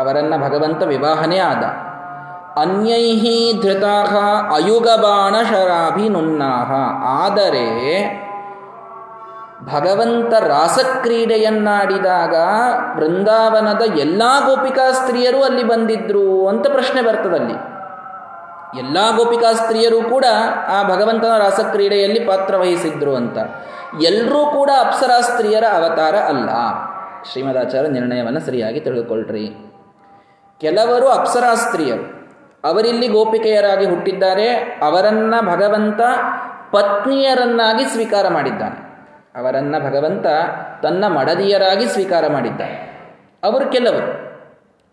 [0.00, 1.64] ಅವರನ್ನ ಭಗವಂತ ವಿವಾಹನೇ ಆದ.
[2.58, 4.16] ಅನ್ಯೈಹಿ ಧೃತಾಹ
[4.54, 7.04] ಅಯುಗಬಾಣ ಶರಾಭಿನುನ್ನಾಹ.
[7.04, 8.22] ಆದರೆ
[9.64, 12.34] ಭಗವಂತ ರಾಸಕ್ರೀಡೆಯನ್ನಾಡಿದಾಗ
[12.96, 17.81] ವೃಂದಾವನದ ಎಲ್ಲ ಗೋಪಿಕಾ ಸ್ತ್ರೀಯರು ಅಲ್ಲಿ ಬಂದಿದ್ರು ಅಂತ ಪ್ರಶ್ನೆ ಬರ್ತದಲ್ಲಿ.
[18.78, 20.24] ಎಲ್ಲ ಗೋಪಿಕಾ ಸ್ತ್ರೀಯರು ಕೂಡ
[20.68, 23.38] ಆ ಭಗವಂತನ ರಾಸಕ್ರೀಡೆಯಲ್ಲಿ ಪಾತ್ರವಹಿಸಿದ್ರು ಅಂತ.
[24.02, 26.48] ಎಲ್ಲರೂ ಕೂಡ ಅಪ್ಸರಾ ಸ್ತ್ರೀಯರ ಅವತಾರ ಅಲ್ಲ.
[27.32, 29.48] ಶ್ರೀಮದಾಚಾರ್ಯ ನಿರ್ಣಯವನ್ನು ಸರಿಯಾಗಿ ತಿಳಿದುಕೊಳ್ಳ್ರಿ
[30.60, 32.22] ಕೆಲವರು ಅಪ್ಸರಾ ಸ್ತ್ರೀಯರು.
[32.64, 34.48] ಅವರಿಲ್ಲಿ ಗೋಪಿಕೆಯರಾಗಿ ಹುಟ್ಟಿದ್ದಾರೆ.
[34.82, 36.00] ಅವರನ್ನು ಭಗವಂತ
[36.72, 38.92] ಪತ್ನಿಯರನ್ನಾಗಿ ಸ್ವೀಕಾರ ಮಾಡಿದ್ದಾನೆ.
[39.36, 40.26] ಅವರನ್ನು ಭಗವಂತ
[40.82, 42.92] ತನ್ನ ಮಡದಿಯರಾಗಿ ಸ್ವೀಕಾರ ಮಾಡಿದ್ದಾನೆ.
[43.44, 44.12] ಅವರು ಕೆಲವರು.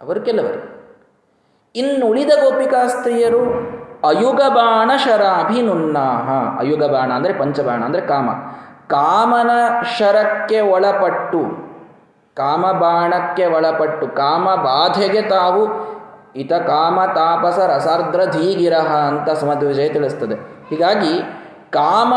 [0.02, 0.69] ಅವರು ಕೆಲವರು.
[1.76, 3.70] ಇನ್ನುಳಿದ ಗೋಪಿಕಾ ಸ್ತ್ರೀಯರು
[4.08, 6.60] ಅಯುಗಬಾಣ ಶರಾಭಿನುನ್ನಾಹ.
[6.60, 8.30] ಅಯುಗಬಾಣ ಅಂದರೆ ಪಂಚಬಾಣ ಅಂದರೆ ಕಾಮ.
[8.88, 9.50] ಕಾಮನ
[9.98, 11.70] ಶರಕ್ಕೆ ಒಳಪಟ್ಟು
[12.36, 15.68] ಕಾಮಬಾಣಕ್ಕೆ ಒಳಪಟ್ಟು, ಕಾಮ ಬಾಧೆಗೆ ತಾವು
[16.36, 20.66] ಇತ ಕಾಮ ತಾಪಸ ರಸಾರ್ದ್ರ ಧೀಗಿರಹ ಅಂತ ಸಮದ್ವಿಜಯ ತಿಳಿಸ್ತದೆ.
[20.70, 21.20] ಹೀಗಾಗಿ
[21.72, 22.14] ಕಾಮ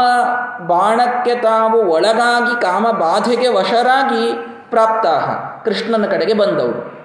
[0.67, 4.33] ಬಾಣಕ್ಕೆ ತಾವು ಒಳಗಾಗಿ, ಕಾಮ ಬಾಧೆಗೆ ವಶರಾಗಿ
[4.71, 5.31] ಪ್ರಾಪ್ತಾಹ.
[5.65, 7.02] ಕೃಷ್ಣನ ಕಡೆಗೆ ಬಂದವರು.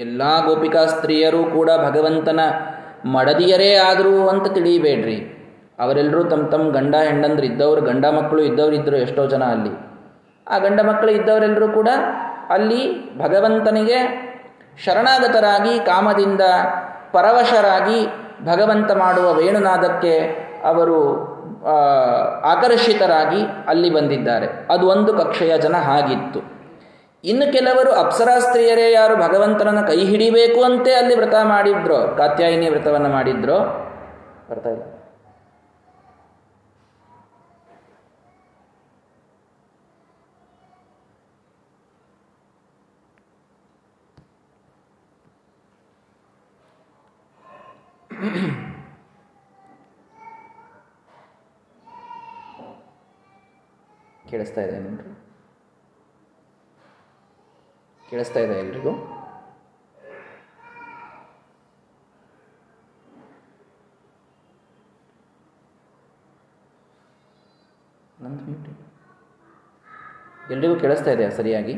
[0.00, 2.40] ಎಲ್ಲ ಗೋಪಿಕಾ ಸ್ತ್ರೀಯರೂ ಕೂಡ ಭಗವಂತನ
[3.04, 5.18] ಮಡದಿಯರೇ ಆದರು ಅಂತ ತಿಳಿಯಬೇಡ್ರಿ.
[5.78, 9.72] ಅವರೆಲ್ಲರೂ ತಮ್ಮ ತಮ್ಮ ಗಂಡ ಹೆಂಡಂದ್ರು ಇದ್ದವರು, ಗಂಡ ಮಕ್ಕಳು ಇದ್ದವರು ಇದ್ದರು ಎಷ್ಟೋ ಜನ ಅಲ್ಲಿ.
[10.48, 11.88] ಆ ಗಂಡ ಮಕ್ಕಳು ಇದ್ದವರೆಲ್ಲರೂ ಕೂಡ
[12.48, 12.82] ಅಲ್ಲಿ
[13.18, 13.98] ಭಗವಂತನಿಗೆ
[14.84, 16.40] ಶರಣಾಗತರಾಗಿ, ಕಾಮದಿಂದ
[17.12, 18.00] ಪರವಶರಾಗಿ
[18.44, 20.14] ಭಗವಂತ ಮಾಡುವ ವೇಣುನಾದಕ್ಕೆ
[20.64, 20.98] ಅವರು
[22.52, 24.46] ಆಕರ್ಷಿತರಾಗಿ ಅಲ್ಲಿ ಬಂದಿದ್ದಾರೆ.
[24.70, 26.59] ಅದು ಒಂದು ಕಕ್ಷೆಯ ಜನ ಹಾಗಿತ್ತು.
[27.24, 33.58] ಇನ್ನು ಕೆಲವರು ಅಪ್ಸರಾ ಸ್ತ್ರೀಯರೇ ಯಾರು ಭಗವಂತನನ್ನು ಕೈ ಹಿಡಿಬೇಕು ಅಂತೇ ಅಲ್ಲಿ ವ್ರತ ಮಾಡಿದ್ರು ಕಾತ್ಯಾಯಿನಿ ವ್ರತವನ್ನು ಮಾಡಿದ್ರೋ?
[34.50, 34.82] ಬರ್ತಾ ಇಲ್ಲ.
[54.30, 55.19] ಕೇಳಿಸ್ತಾ ಇದೆ ನಿಮ್ಗೆ?
[58.10, 58.92] ಕೇಳಿಸ್ತಾ ಇದೆ ಎಲ್ರಿಗೂ?
[68.22, 68.72] ನಂದು
[70.54, 71.74] ಎಲ್ರಿಗೂ ಕೇಳಿಸ್ತಾ ಇದೆಯಾ ಸರಿಯಾಗಿ?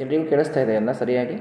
[0.00, 1.36] ಎಲ್ರಿಗೂ ಕೇಳಿಸ್ತಾ ಇದೆ ಅಲ್ಲ ಸರಿಯಾಗಿ?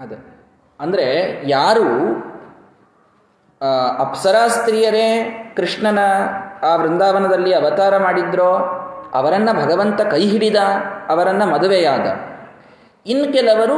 [0.00, 0.16] ಅದೇ.
[0.80, 1.06] ಅಂದರೆ
[1.48, 1.86] ಯಾರು
[3.98, 5.06] ಅಪ್ಸರಾ ಸ್ತ್ರೀಯರೇ
[5.56, 5.98] ಕೃಷ್ಣನ
[6.62, 8.50] ಆ ವೃಂದಾವನದಲ್ಲಿ ಅವತಾರ ಮಾಡಿದ್ರೋ,
[9.14, 10.56] ಅವರನ್ನು ಭಗವಂತ ಕೈ ಹಿಡಿದ,
[11.08, 12.06] ಅವರನ್ನು ಮದುವೆಯಾದ.
[13.06, 13.76] ಇನ್ನು ಕೆಲವರು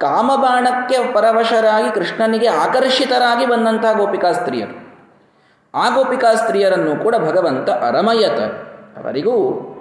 [0.00, 4.90] ಕಾಮಬಾಣಕ್ಕೆ ಪರವಶರಾಗಿ ಕೃಷ್ಣನಿಗೆ ಆಕರ್ಷಿತರಾಗಿ ಬಂದಂತಹ ಗೋಪಿಕಾ ಸ್ತ್ರೀಯರು.
[5.74, 8.40] ಆ ಗೋಪಿಕಾ ಸ್ತ್ರೀಯರನ್ನು ಕೂಡ ಭಗವಂತ ಅರಮಯತ
[8.98, 9.34] ಅವರಿಗೂ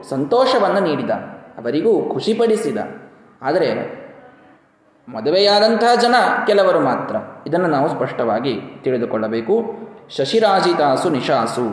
[0.09, 1.09] ಸಂತೋಷವನ್ನು ನೀಡಿದ,
[1.57, 2.77] ಅವರಿಗೂ ಖುಷಿಪಡಿಸಿದ.
[3.41, 3.99] ಆದರೆ
[5.09, 6.15] ಮದುವೆಯಾದಂತಹ ಜನ
[6.47, 7.15] ಕೆಲವರು ಮಾತ್ರ
[7.47, 9.77] ಇದನ್ನು ನಾವು ಸ್ಪಷ್ಟವಾಗಿ ತಿಳಿದುಕೊಳ್ಳಬೇಕು.
[10.17, 11.65] ಶಶಿರಾಜಿತಾಸು ನಿಶಾಸು.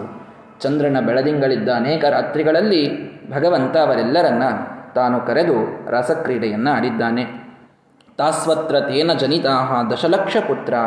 [0.61, 2.83] ಚಂದ್ರನ ಬೆಳದಿಂಗಳಿದ್ದ ಅನೇಕ ರಾತ್ರಿಗಳಲ್ಲಿ
[3.31, 4.43] ಭಗವಂತ ಅವರೆಲ್ಲರನ್ನ
[4.95, 7.46] ತಾನು ಕರೆದು ರಸಕ್ರೀಡೆಯನ್ನು ಆಡಿದ್ದಾನೆ.
[8.19, 10.83] ತಾಸ್ವತ್ರ ತೇನ ಜನಿತಾ ದಶಲಕ್ಷ ಪುತ್ರಾ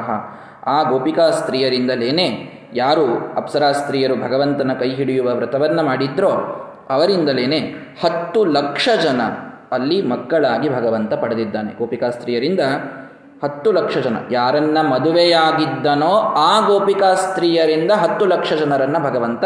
[0.66, 6.30] ಆ ಗೋಪಿಕಾ ಸ್ತ್ರೀಯರಿಂದಲೇನೆ ಯಾರು ಅಪ್ಸರಾ ಸ್ತ್ರೀಯರು ಭಗವಂತನ ಕೈ ಹಿಡಿಯುವ ವ್ರತವನ್ನು ಮಾಡಿದ್ರೋ,
[6.90, 7.60] ಅವರಿಂದಲೇನೆ
[8.04, 9.22] ಹತ್ತು ಲಕ್ಷ ಜನ
[9.72, 11.78] ಅಲ್ಲಿ ಮಕ್ಕಳಾಗಿ ಭಗವಂತ ಪಡೆದಿದ್ದಾನೆ.
[11.78, 12.60] ಗೋಪಿಕಾ ಸ್ತ್ರೀಯರಿಂದ
[13.44, 14.18] ಹತ್ತು ಲಕ್ಷ ಜನ.
[14.32, 19.44] ಯಾರನ್ನ ಮದುವೆಯಾಗಿದ್ದನೋ ಆ ಗೋಪಿಕಾ ಸ್ತ್ರೀಯರಿಂದ ಹತ್ತು ಲಕ್ಷ ಜನರನ್ನು ಭಗವಂತ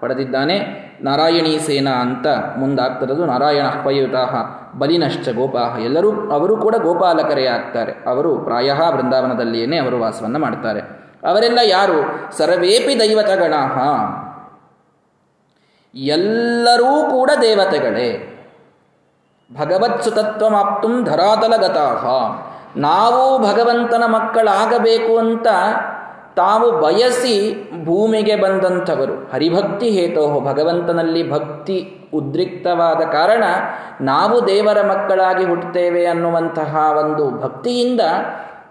[0.00, 0.58] ಪಡೆದಿದ್ದಾನೆ.
[1.02, 2.26] ನಾರಾಯಣೀ ಸೇನಾ ಅಂತ
[2.58, 4.34] ಮುಂದಾಗ್ತಿರೋದು ನಾರಾಯಣ ಪಯುತಾಹ
[4.78, 5.78] ಬಲಿನಶ್ಚ ಗೋಪಾಹ.
[5.78, 7.92] ಎಲ್ಲರೂ, ಅವರು ಕೂಡ ಗೋಪಾಲಕರೇ ಆಗ್ತಾರೆ.
[7.92, 10.80] ಅವರು ಪ್ರಾಯ ವೃಂದಾವನದಲ್ಲಿಯೇ ಅವರು ವಾಸವನ್ನು ಮಾಡ್ತಾರೆ.
[11.28, 12.28] ಅವರೆಲ್ಲ ಯಾರು?
[12.36, 13.54] ಸರ್ವೇಪಿ ದೈವತಗಣ
[15.94, 18.28] ಎಲ್ಲರೂ ಕೂಡ ದೇವತೆಗಳೇ.
[19.60, 22.06] ಭಗವತ್ ಸುತತ್ವಮಾಪ್ತು ಧರಾತಲಗತಾಹ.
[22.76, 25.46] ನಾವು ಭಗವಂತನ ಮಕ್ಕಳಾಗಬೇಕು ಅಂತ
[26.36, 27.34] ತಾವು ಬಯಸಿ
[27.84, 29.14] ಭೂಮಿಗೆ ಬಂದಂಥವರು.
[29.32, 31.76] ಹರಿಭಕ್ತಿ ಹೇತೋ ಭಗವಂತನಲ್ಲಿ ಭಕ್ತಿ
[32.14, 33.44] ಉದ್ರಿಕ್ತವಾದ ಕಾರಣ
[34.00, 38.00] ನಾವು ದೇವರ ಮಕ್ಕಳಾಗಿ ಹುಟ್ಟುತ್ತೇವೆ ಅನ್ನುವಂತಹ ಒಂದು ಭಕ್ತಿಯಿಂದ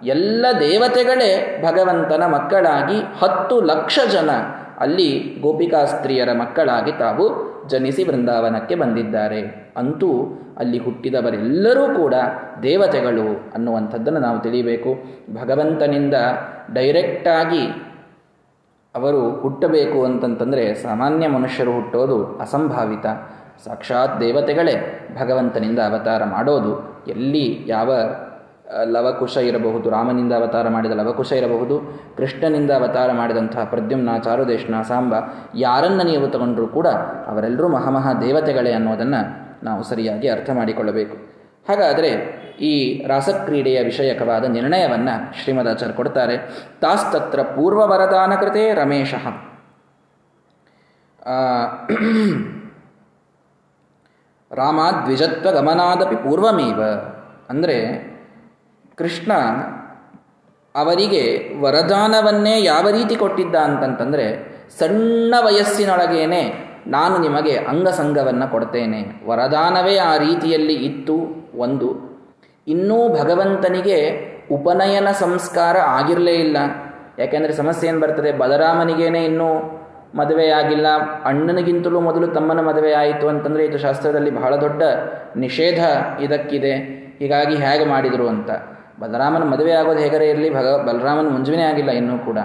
[0.06, 4.30] ಎಲ್ಲ ದೇವತೆಗಳೇ ಭಗವಂತನ ಮಕ್ಕಳಾಗಿ ಹತ್ತು ಲಕ್ಷ ಜನ
[4.80, 7.25] ಅಲ್ಲಿ ಗೋಪಿಕಾಸ್ತ್ರೀಯರ ಮಕ್ಕಳಾಗಿ ತಾವು
[7.68, 9.74] ಜನಿಸಿ ಬೃಂದಾವನಕ್ಕೆ ಬಂದಿದ್ದಾರೆ.
[9.77, 10.24] ಅಂತೂ
[10.58, 12.15] ಅಲ್ಲಿ ಹುಟ್ಟಿದವರೆಲ್ಲರೂ ಕೂಡ
[12.63, 15.03] ದೇವತೆಗಳು ಅನ್ನುವಂಥದ್ದನ್ನು ನಾವು ತಿಳಿಯಬೇಕು.
[15.41, 16.13] ಭಗವಂತನಿಂದ
[16.74, 17.91] ಡೈರೆಕ್ಟಾಗಿ
[18.96, 23.06] ಅವರು ಹುಟ್ಟಬೇಕು ಅಂತಂತಂದರೆ ಸಾಮಾನ್ಯ ಮನುಷ್ಯರು ಹುಟ್ಟೋದು ಅಸಂಭಾವಿತ.
[23.65, 27.03] ಸಾಕ್ಷಾತ್ ದೇವತೆಗಳೇ ಭಗವಂತನಿಂದ ಅವತಾರ ಮಾಡೋದು.
[27.08, 27.94] ಎಲ್ಲಿ ಯಾವ
[28.84, 29.90] ಲವಕುಶ ಇರಬಹುದು.
[29.90, 32.04] ರಾಮನಿಂದ ಅವತಾರ ಮಾಡಿದ ಲವಕುಶ ಇರಬಹುದು.
[32.18, 35.16] ಕೃಷ್ಣನಿಂದ ಅವತಾರ ಮಾಡಿದಂತಹ ಪ್ರದ್ಯುಮ್ನ, ಚಾರುದೇಶ್ನ, ಸಾಂಬ
[35.56, 36.88] ಯಾರನ್ನ ನೀವು ತಗೊಂಡರೂ ಕೂಡ
[37.28, 41.16] ಅವರೆಲ್ಲರೂ ಮಹಾಮಹಾ ದೇವತೆಗಳೇ ಅನ್ನೋದನ್ನು ನಾವು ಸರಿಯಾಗಿ ಅರ್ಥ ಮಾಡಿಕೊಳ್ಳಬೇಕು.
[41.70, 46.38] ಹಾಗಾದರೆ ಈ ರಾಸಕ್ರೀಡೆಯ ವಿಷಯಕವಾದ ನಿರ್ಣಯವನ್ನು ಶ್ರೀಮದಾಚಾರ್ಯ ಕೊಡ್ತಾರೆ.
[46.82, 49.13] ತಾಸ್ತತ್ರ ಪೂರ್ವ ವರದಾನ ಕೃತೆ ರಮೇಶ.
[54.51, 56.84] ರಾಮಾದ್ವಿಜತ್ವ ಗಮನಾದಪಿ ಪೂರ್ವಮೇವ.
[57.50, 58.11] ಅಂದರೆ
[59.01, 59.31] ಕೃಷ್ಣ
[60.76, 61.21] ಅವರಿಗೆ
[61.62, 66.41] ವರದಾನವನ್ನೇ ಯಾವ ರೀತಿ ಕೊಟ್ಟಿದ್ದ ಅಂತಂತಂದರೆ, ಸಣ್ಣ ವಯಸ್ಸಿನೊಳಗೇನೆ
[66.88, 69.28] ನಾನು ನಿಮಗೆ ಅಂಗಸಂಗವನ್ನು ಕೊಡ್ತೇನೆ.
[69.28, 71.15] ವರದಾನವೇ ಆ ರೀತಿಯಲ್ಲಿ ಇತ್ತು
[71.58, 71.89] ಒಂದು.
[72.67, 76.58] ಇನ್ನೂ ಭಗವಂತನಿಗೆ ಉಪನಯನ ಸಂಸ್ಕಾರ ಆಗಿರಲೇ ಇಲ್ಲ.
[77.19, 79.49] ಯಾಕೆಂದರೆ ಸಮಸ್ಯೆ ಏನು ಬರ್ತದೆ, ಬಲರಾಮನಿಗೇನೆ ಇನ್ನೂ
[80.15, 80.88] ಮದುವೆಯಾಗಿಲ್ಲ
[81.26, 84.82] ಅಣ್ಣನಿಗಿಂತಲೂ ಮೊದಲು ತಮ್ಮನ ಮದುವೆ ಆಯಿತು ಅಂತಂದರೆ ಇದು ಶಾಸ್ತ್ರದಲ್ಲಿ ಬಹಳ ದೊಡ್ಡ
[85.36, 85.84] ನಿಷೇಧ
[86.21, 86.73] ಇದಕ್ಕಿದೆ.
[87.19, 88.52] ಹೀಗಾಗಿ ಹೇಗೆ ಮಾಡಿದರು ಅಂತ.
[89.02, 90.50] ಬಲರಾಮನ ಮದುವೆ ಆಗೋದು ಹೇಗರೇ ಇರಲಿ?
[90.58, 92.40] ಭಗ ಬಲರಾಮನ ಮುಂಜಾನೆ ಆಗಿಲ್ಲ, ಇನ್ನೂ ಕೂಡ.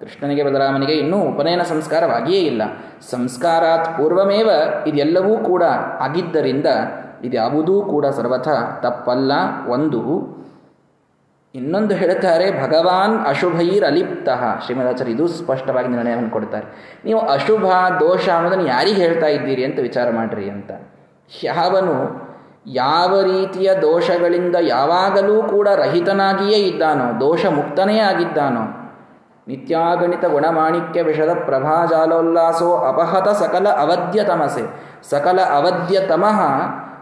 [0.00, 2.62] ಕೃಷ್ಣನಿಗೆ ಬಲರಾಮನಿಗೆ ಇನ್ನೂ ಉಪನಯನ ಸಂಸ್ಕಾರವಾಗಿಯೇ ಇಲ್ಲ.
[3.10, 4.50] ಸಂಸ್ಕಾರಾತ್ ಪೂರ್ವಮೇವ
[4.90, 5.64] ಇದೆಲ್ಲವೂ ಕೂಡ
[6.06, 6.68] ಆಗಿದ್ದರಿಂದ
[7.28, 8.48] ಇದ್ಯಾವುದೂ ಕೂಡ ಸರ್ವಥ
[8.84, 9.32] ತಪ್ಪಲ್ಲ.
[9.74, 10.00] ಒಂದು,
[11.54, 14.28] ಇನ್ನೊಂದು ಹೇಳ್ತಾರೆ ಭಗವಾನ್ ಅಶುಭೈರ್ ಅಲಿಪ್ತ
[14.64, 16.66] ಶ್ರೀಮದಾಚಾರ್ಯ ಇದು ಸ್ಪಷ್ಟವಾಗಿ ನಿರ್ಣಯವನ್ನು ಕೊಡ್ತಾರೆ
[17.06, 17.66] ನೀವು ಅಶುಭ,
[18.04, 20.70] ದೋಷ ಅನ್ನೋದನ್ನು ಯಾರಿಗೆ ಹೇಳ್ತಾ ಇದ್ದೀರಿ ಅಂತ ವಿಚಾರ ಮಾಡ್ರಿ ಅಂತ.
[21.48, 21.96] ಯಾವನು
[22.66, 28.60] ಯಾವ ರೀತಿಯ ದೋಷಗಳಿಂದ ಯಾವಾಗಲೂ ಕೂಡ ರಹಿತನಾಗಿಯೇ ಇದ್ದಾನೋ ದೋಷ ಮುಕ್ತನೇ ಆಗಿದ್ದಾನೋ,
[29.48, 34.62] ನಿತ್ಯಾಗಣಿತ ಗುಣಮಾಣಿಕ್ಯ ವಿಷದ ಪ್ರಭಾಜಾಲೋಲ್ಲಾಸೋ ಅಪಹತ ಸಕಲ ಅವಧ್ಯ ತಮಸೆ.
[35.10, 36.40] ಸಕಲ ಅವಧ್ಯ ತಮಃ,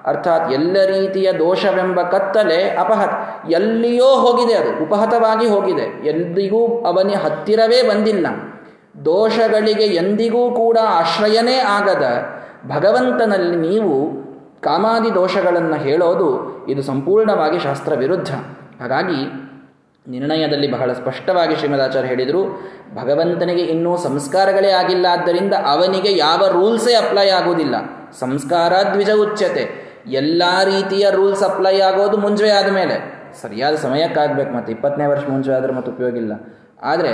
[0.07, 3.11] ಅರ್ಥಾತ್ ಎಲ್ಲ ರೀತಿಯ ದೋಷವೆಂಬ ಕತ್ತಲೆ ಅಪಹತ.
[3.51, 6.09] ಎಲ್ಲಿಯೋ ಹೋಗಿದೆ ಅದು, ಉಪಹತವಾಗಿ ಹೋಗಿದೆ.
[6.09, 8.27] ಎಂದಿಗೂ ಅವನ ಹತ್ತಿರವೇ ಬಂದಿಲ್ಲ.
[9.05, 12.05] ದೋಷಗಳಿಗೆ ಎಂದಿಗೂ ಕೂಡ ಆಶ್ರಯನೇ ಆಗದ
[12.69, 14.28] ಭಗವಂತನಲ್ಲಿ ನೀವು
[14.67, 16.29] ಕಾಮಾದಿ ದೋಷಗಳನ್ನು ಹೇಳೋದು
[16.69, 18.31] ಇದು ಸಂಪೂರ್ಣವಾಗಿ ಶಾಸ್ತ್ರ ವಿರುದ್ಧ
[18.81, 19.21] ಹಾಗಾಗಿ
[20.07, 22.43] ನಿರ್ಣಯದಲ್ಲಿ ಬಹಳ ಸ್ಪಷ್ಟವಾಗಿ ಶ್ರೀಮದಾಚಾರ್ಯ ಹೇಳಿದರು,
[22.95, 27.77] ಭಗವಂತನಿಗೆ ಇನ್ನೂ ಸಂಸ್ಕಾರಗಳೇ ಆಗಿಲ್ಲ ಆದ್ದರಿಂದ ಅವನಿಗೆ ಯಾವ ರೂಲ್ಸೇ ಅಪ್ಲೈ ಆಗುವುದಿಲ್ಲ.
[28.21, 29.65] ಸಂಸ್ಕಾರ ದ್ವಿಜ ಉಚ್ಯತೆ.
[30.07, 32.97] ಎಲ್ಲ ರೀತಿಯ ರೂಲ್ಸ್ ಅಪ್ಲೈ ಆಗೋದು ಮುಂಜೆ ಆದಮೇಲೆ
[33.43, 36.33] ಸರಿಯಾದ ಸಮಯಕ್ಕಾಗಬೇಕು, ಮತ್ತು ಇಪ್ಪತ್ತನೇ ವರ್ಷ ಮುಂಜೆ ಆದರೆ ಮತ್ತು ಉಪಯೋಗ ಇಲ್ಲ.
[36.83, 37.13] ಆದರೆ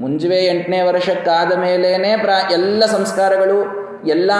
[0.00, 3.58] ಮುಂಜುವೆ ಎಂಟನೇ ವರ್ಷಕ್ಕಾದ ಮೇಲೇ ಪ್ರಾ ಎಲ್ಲ ಸಂಸ್ಕಾರಗಳು
[4.06, 4.30] ಎಲ್ಲ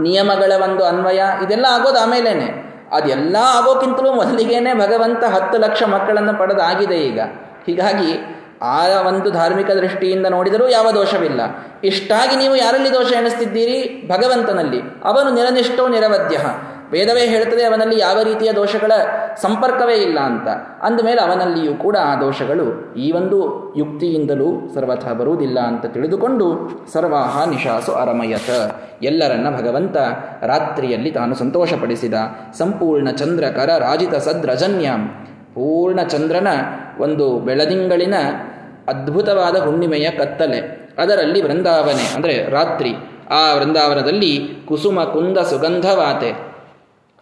[0.00, 2.72] ನಿಯಮಗಳ ಒಂದು ಅನ್ವಯ, ಇದೆಲ್ಲ ಆಗೋದು ಆಮೇಲೇನೆ.
[2.92, 7.20] ಅದೆಲ್ಲ ಆಗೋಕ್ಕಿಂತಲೂ ಮೊದಲಿಗೇನೆ ಭಗವಂತ ಹತ್ತು ಲಕ್ಷ ಮಕ್ಕಳನ್ನು ಪಡೆದಾಗಿದೆ ಈಗ.
[7.66, 11.40] ಹೀಗಾಗಿ ಆ ಒಂದು ಧಾರ್ಮಿಕ ದೃಷ್ಟಿಯಿಂದ ನೋಡಿದರೂ ಯಾವ ದೋಷವಿಲ್ಲ.
[11.84, 14.08] ಇಷ್ಟಾಗಿ ನೀವು ಯಾರಲ್ಲಿ ದೋಷ ಎಣಿಸ್ತಿದ್ದೀರಿ?
[14.08, 14.80] ಭಗವಂತನಲ್ಲಿ.
[14.80, 16.36] ಅವನು ನಿರನಿಷ್ಠೋ ನಿರವಧ್ಯ.
[16.92, 18.92] ವೇದವೇ ಹೇಳುತ್ತದೆ, ಅವನಲ್ಲಿ ಯಾವ ರೀತಿಯ ದೋಷಗಳ
[19.42, 20.48] ಸಂಪರ್ಕವೇ ಇಲ್ಲ ಅಂತ.
[20.82, 23.38] ಅಂದಮೇಲೆ ಅವನಲ್ಲಿಯೂ ಕೂಡ ಆ ದೋಷಗಳು ಈ ಒಂದು
[23.76, 26.46] ಯುಕ್ತಿಯಿಂದಲೂ ಸರ್ವಥ ಬರುವುದಿಲ್ಲ ಅಂತ ತಿಳಿದುಕೊಂಡು
[26.92, 28.50] ಸರ್ವಾಹ ನಿಶಾಸು ಅರಮಯತ.
[29.02, 29.96] ಎಲ್ಲರನ್ನ ಭಗವಂತ
[30.42, 32.14] ರಾತ್ರಿಯಲ್ಲಿ ತಾನು ಸಂತೋಷಪಡಿಸಿದ.
[32.58, 35.08] ಸಂಪೂರ್ಣ ಚಂದ್ರಕರ ರಾಜಿತ ಸದ್ರಜನ್ಯಾಂ.
[35.54, 36.48] ಪೂರ್ಣ ಚಂದ್ರನ
[37.00, 38.14] ಒಂದು ಬೆಳದಿಂಗಳಿನ
[38.88, 40.60] ಅದ್ಭುತವಾದ ಹುಣ್ಣಿಮೆಯ ಕತ್ತಲೆ.
[40.98, 42.94] ಅದರಲ್ಲಿ ವೃಂದಾವನೆ, ಅಂದರೆ ರಾತ್ರಿ.
[43.30, 44.32] ಆ ವೃಂದಾವನದಲ್ಲಿ
[44.68, 46.51] ಕುಸುಮ ಕುಂದ ಸುಗಂಧವಾತೆ.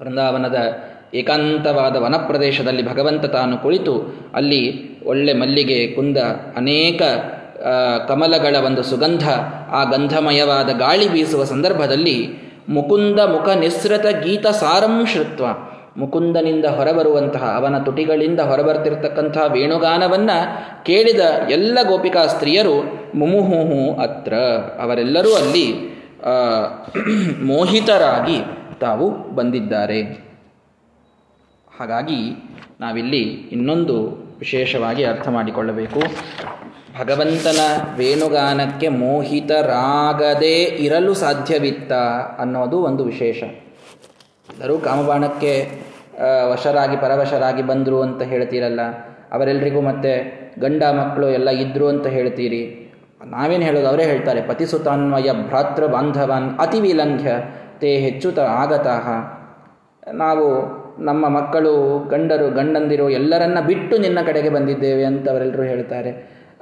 [0.01, 0.59] ವೃಂದಾವನದ
[1.15, 3.95] ಏಕಾಂತವಾದ ವನ ಪ್ರದೇಶದಲ್ಲಿ ಭಗವಂತ ತಾನು ಕುಳಿತು
[4.35, 4.61] ಅಲ್ಲಿ
[5.05, 6.19] ಒಳ್ಳೆ ಮಲ್ಲಿಗೆ, ಕುಂದ,
[6.57, 7.03] ಅನೇಕ
[8.09, 9.25] ಕಮಲಗಳ ಒಂದು ಸುಗಂಧ,
[9.71, 12.17] ಆ ಗಂಧಮಯವಾದ ಗಾಳಿ ಬೀಸುವ ಸಂದರ್ಭದಲ್ಲಿ
[12.69, 15.47] ಮುಕುಂದ ಮುಖ ನಿಸೃತ ಗೀತ ಸಾರಂ ಶ್ರುತ್ವ.
[15.97, 20.39] ಮುಕುಂದನಿಂದ ಹೊರಬರುವಂತಹ ಅವನ ತುಟಿಗಳಿಂದ ಹೊರಬರ್ತಿರ್ತಕ್ಕಂತಹ ವೇಣುಗಾನವನ್ನು
[20.85, 22.77] ಕೇಳಿದ ಎಲ್ಲ ಗೋಪಿಕಾ ಸ್ತ್ರೀಯರು,
[23.15, 24.35] ಮುಮುಹುಹು ಅತ್ರ.
[24.83, 25.67] ಅವರೆಲ್ಲರೂ ಅಲ್ಲಿ
[27.47, 28.39] ಮೋಹಿತರಾಗಿ
[28.81, 30.01] ತಾವು ಬಂದಿದ್ದಾರೆ.
[31.79, 32.21] ಹಾಗಾಗಿ
[32.81, 33.23] ನಾವಿಲ್ಲಿ
[33.55, 33.97] ಇನ್ನೊಂದು
[34.39, 36.01] ವಿಶೇಷವಾಗಿ ಅರ್ಥ ಮಾಡಿಕೊಳ್ಳಬೇಕು.
[36.99, 37.61] ಭಗವಂತನ
[37.97, 41.93] ವೇಣುಗಾನಕ್ಕೆ ಮೋಹಿತರಾಗದೇ ಇರಲು ಸಾಧ್ಯವಿತ್ತ
[42.39, 43.41] ಅನ್ನೋದು ಒಂದು ವಿಶೇಷ.
[44.53, 45.53] ಎಲ್ಲರೂ ಕಾಮಬಾಣಕ್ಕೆ
[46.51, 48.83] ವಶರಾಗಿ, ಪರವಶರಾಗಿ ಬಂದರು ಅಂತ ಹೇಳ್ತೀರಲ್ಲ
[49.33, 50.13] ಅವರೆಲ್ಲರಿಗೂ ಮತ್ತೆ
[50.59, 52.63] ಗಂಡ ಮಕ್ಕಳು ಎಲ್ಲ ಇದ್ರು ಅಂತ ಹೇಳ್ತೀರಿ.
[53.27, 53.89] ನಾವೇನು ಹೇಳೋದು?
[53.89, 56.49] ಅವರೇ ಹೇಳ್ತಾರೆ, ಪತಿಸುತಾನ್ವಯ ಭ್ರಾತೃ ಬಾಂಧವನ್
[57.81, 59.07] ಅತಿ ಹೆಚ್ಚು ತೇ ಆಗತಃ
[60.13, 60.47] ನಾವು
[61.05, 66.11] ನಮ್ಮ ಮಕ್ಕಳು, ಗಂಡರು, ಗಂಡಂದಿರು ಎಲ್ಲರನ್ನ ಬಿಟ್ಟು ನಿನ್ನ ಕಡೆಗೆ ಬಂದಿದ್ದೇವೆ ಅಂತ ಅವರೆಲ್ಲರೂ ಹೇಳ್ತಾರೆ.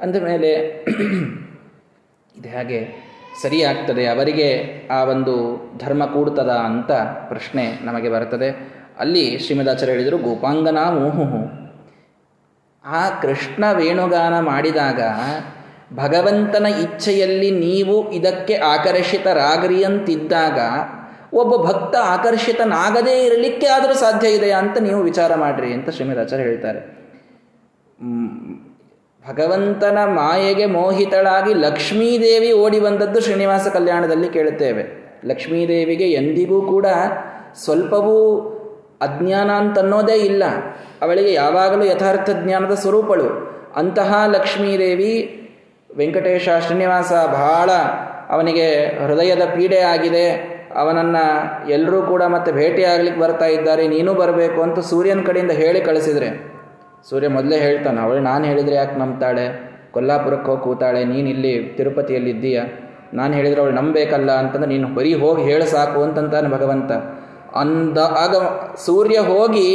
[0.00, 0.50] ಅಂದಮೇಲೆ
[2.35, 2.78] ಇದು ಹೇಗೆ
[3.42, 4.07] ಸರಿಯಾಗ್ತದೆ?
[4.07, 4.46] ಅವರಿಗೆ
[4.90, 5.35] ಆ ಒಂದು
[5.78, 6.92] ಧರ್ಮ ಕೂಡ್ತದ ಅಂತ
[7.28, 8.50] ಪ್ರಶ್ನೆ ನಮಗೆ ಬರ್ತದೆ
[8.98, 11.42] ಅಲ್ಲಿ ಶ್ರೀಮದಾಚಾರ್ಯ ಹೇಳಿದರು, ಗೋಪಾಂಗನಾ ಮೋಹುಹು.
[12.85, 15.00] ಆ ಕೃಷ್ಣ ವೇಣುಗಾನ ಮಾಡಿದಾಗ
[15.94, 20.59] ಭಗವಂತನ ಇಚ್ಛೆಯಲ್ಲಿ ನೀವು ಇದಕ್ಕೆ ಆಕರ್ಷಿತರಾಗ್ರಿ ಅಂತಿದ್ದಾಗ
[21.34, 26.98] ಒಬ್ಬ ಭಕ್ತ ಆಕರ್ಷಿತನಾಗದೇ ಇರಲಿಕ್ಕೆ ಆದರೂ ಸಾಧ್ಯ ಇದೆಯಾ ಅಂತ ನೀವು ವಿಚಾರ ಮಾಡ್ರಿ ಅಂತ ಶ್ರೀಮದಾಚಾರ್ಯ ಹೇಳ್ತಾರೆ.
[29.28, 35.08] ಭಗವಂತನ ಮಾಯೆಗೆ ಮೋಹಿತಳಾಗಿ ಲಕ್ಷ್ಮೀದೇವಿ ಓಡಿ ಬಂದದ್ದು ಶ್ರೀನಿವಾಸ ಕಲ್ಯಾಣದಲ್ಲಿ ಕೇಳುತ್ತೇವೆ.
[35.24, 36.86] ಲಕ್ಷ್ಮೀದೇವಿಗೆ ಎಂದಿಗೂ ಕೂಡ
[37.64, 38.36] ಸ್ವಲ್ಪವೂ
[39.00, 40.44] ಅಜ್ಞಾನ ಅಂತನ್ನೋದೇ ಇಲ್ಲ.
[41.02, 43.58] ಅವಳಿಗೆ ಯಾವಾಗಲೂ ಯಥಾರ್ಥ ಜ್ಞಾನದ ಸ್ವರೂಪಳು.
[43.76, 45.34] ಅಂತಹ ಲಕ್ಷ್ಮೀದೇವಿ
[45.96, 47.70] ವೆಂಕಟೇಶ ಶ್ರೀನಿವಾಸ ಬಹಳ
[48.28, 50.58] ಅವನಿಗೆ ಹೃದಯದ ಪೀಡೆ ಆಗಿದೆ.
[50.81, 51.24] ಅವನನ್ನು
[51.76, 56.28] ಎಲ್ಲರೂ ಕೂಡ ಮತ್ತೆ ಭೇಟಿಯಾಗ್ಲಿಕ್ಕೆ ಬರ್ತಾ ಇದ್ದಾರೆ, ನೀನು ಬರಬೇಕು ಅಂತ ಸೂರ್ಯನ ಕಡೆಯಿಂದ ಹೇಳಿ ಕಳಿಸಿದ್ರೆ.
[57.11, 59.46] ಸೂರ್ಯ ಮೊದಲೇ ಹೇಳ್ತಾನೆ, ಅವಳು ನಾನು ಹೇಳಿದರೆ ಯಾಕೆ ನಂಬ್ತಾಳೆ?
[59.94, 62.59] ಕೊಲ್ಲಾಪುರಕ್ಕೆ ಹೋಗಿ ಕೂತಾಳೆ, ನೀನು ಇಲ್ಲಿ ತಿರುಪತಿಯಲ್ಲಿದ್ದೀಯ
[63.18, 66.90] ನಾನು ಹೇಳಿದರೆ ಅವಳು ನಂಬಬೇಕಲ್ಲ ಅಂತಂದ್ರೆ ನೀನು ಬರೀ ಹೋಗಿ ಹೇಳಿ ಸಾಕು ಅಂತಂತಾನೆ ಭಗವಂತ.
[67.62, 68.35] ಅಂದ ಆಗ
[68.87, 69.68] ಸೂರ್ಯ ಹೋಗಿ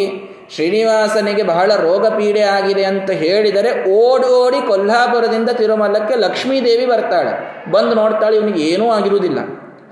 [0.54, 7.34] ಶ್ರೀನಿವಾಸನಿಗೆ ಬಹಳ ರೋಗ ಪೀಡೆ ಆಗಿದೆ ಅಂತ ಹೇಳಿದರೆ ಓಡಿ ಓಡಿ ಕೊಲ್ಹಾಪುರದಿಂದ ತಿರುಮಲಕ್ಕೆ ಲಕ್ಷ್ಮೀದೇವಿ ಬರ್ತಾಳೆ.
[7.76, 9.40] ಬಂದು ನೋಡ್ತಾಳೆ, ಇವನಿಗೆ ಏನೂ ಆಗಿರುವುದಿಲ್ಲ.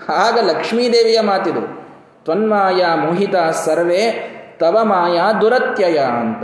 [0.09, 1.61] ಆಗ ಲಕ್ಷ್ಮೀದೇವಿಯ ಮಾತಿದು,
[2.25, 4.13] ತ್ವನ್ಮಾಯ ಮೋಹಿತ ಸರ್ವೇ,
[4.59, 6.43] ತವ ಮಾಯಾ ದುರತ್ಯಯ ಅಂತ.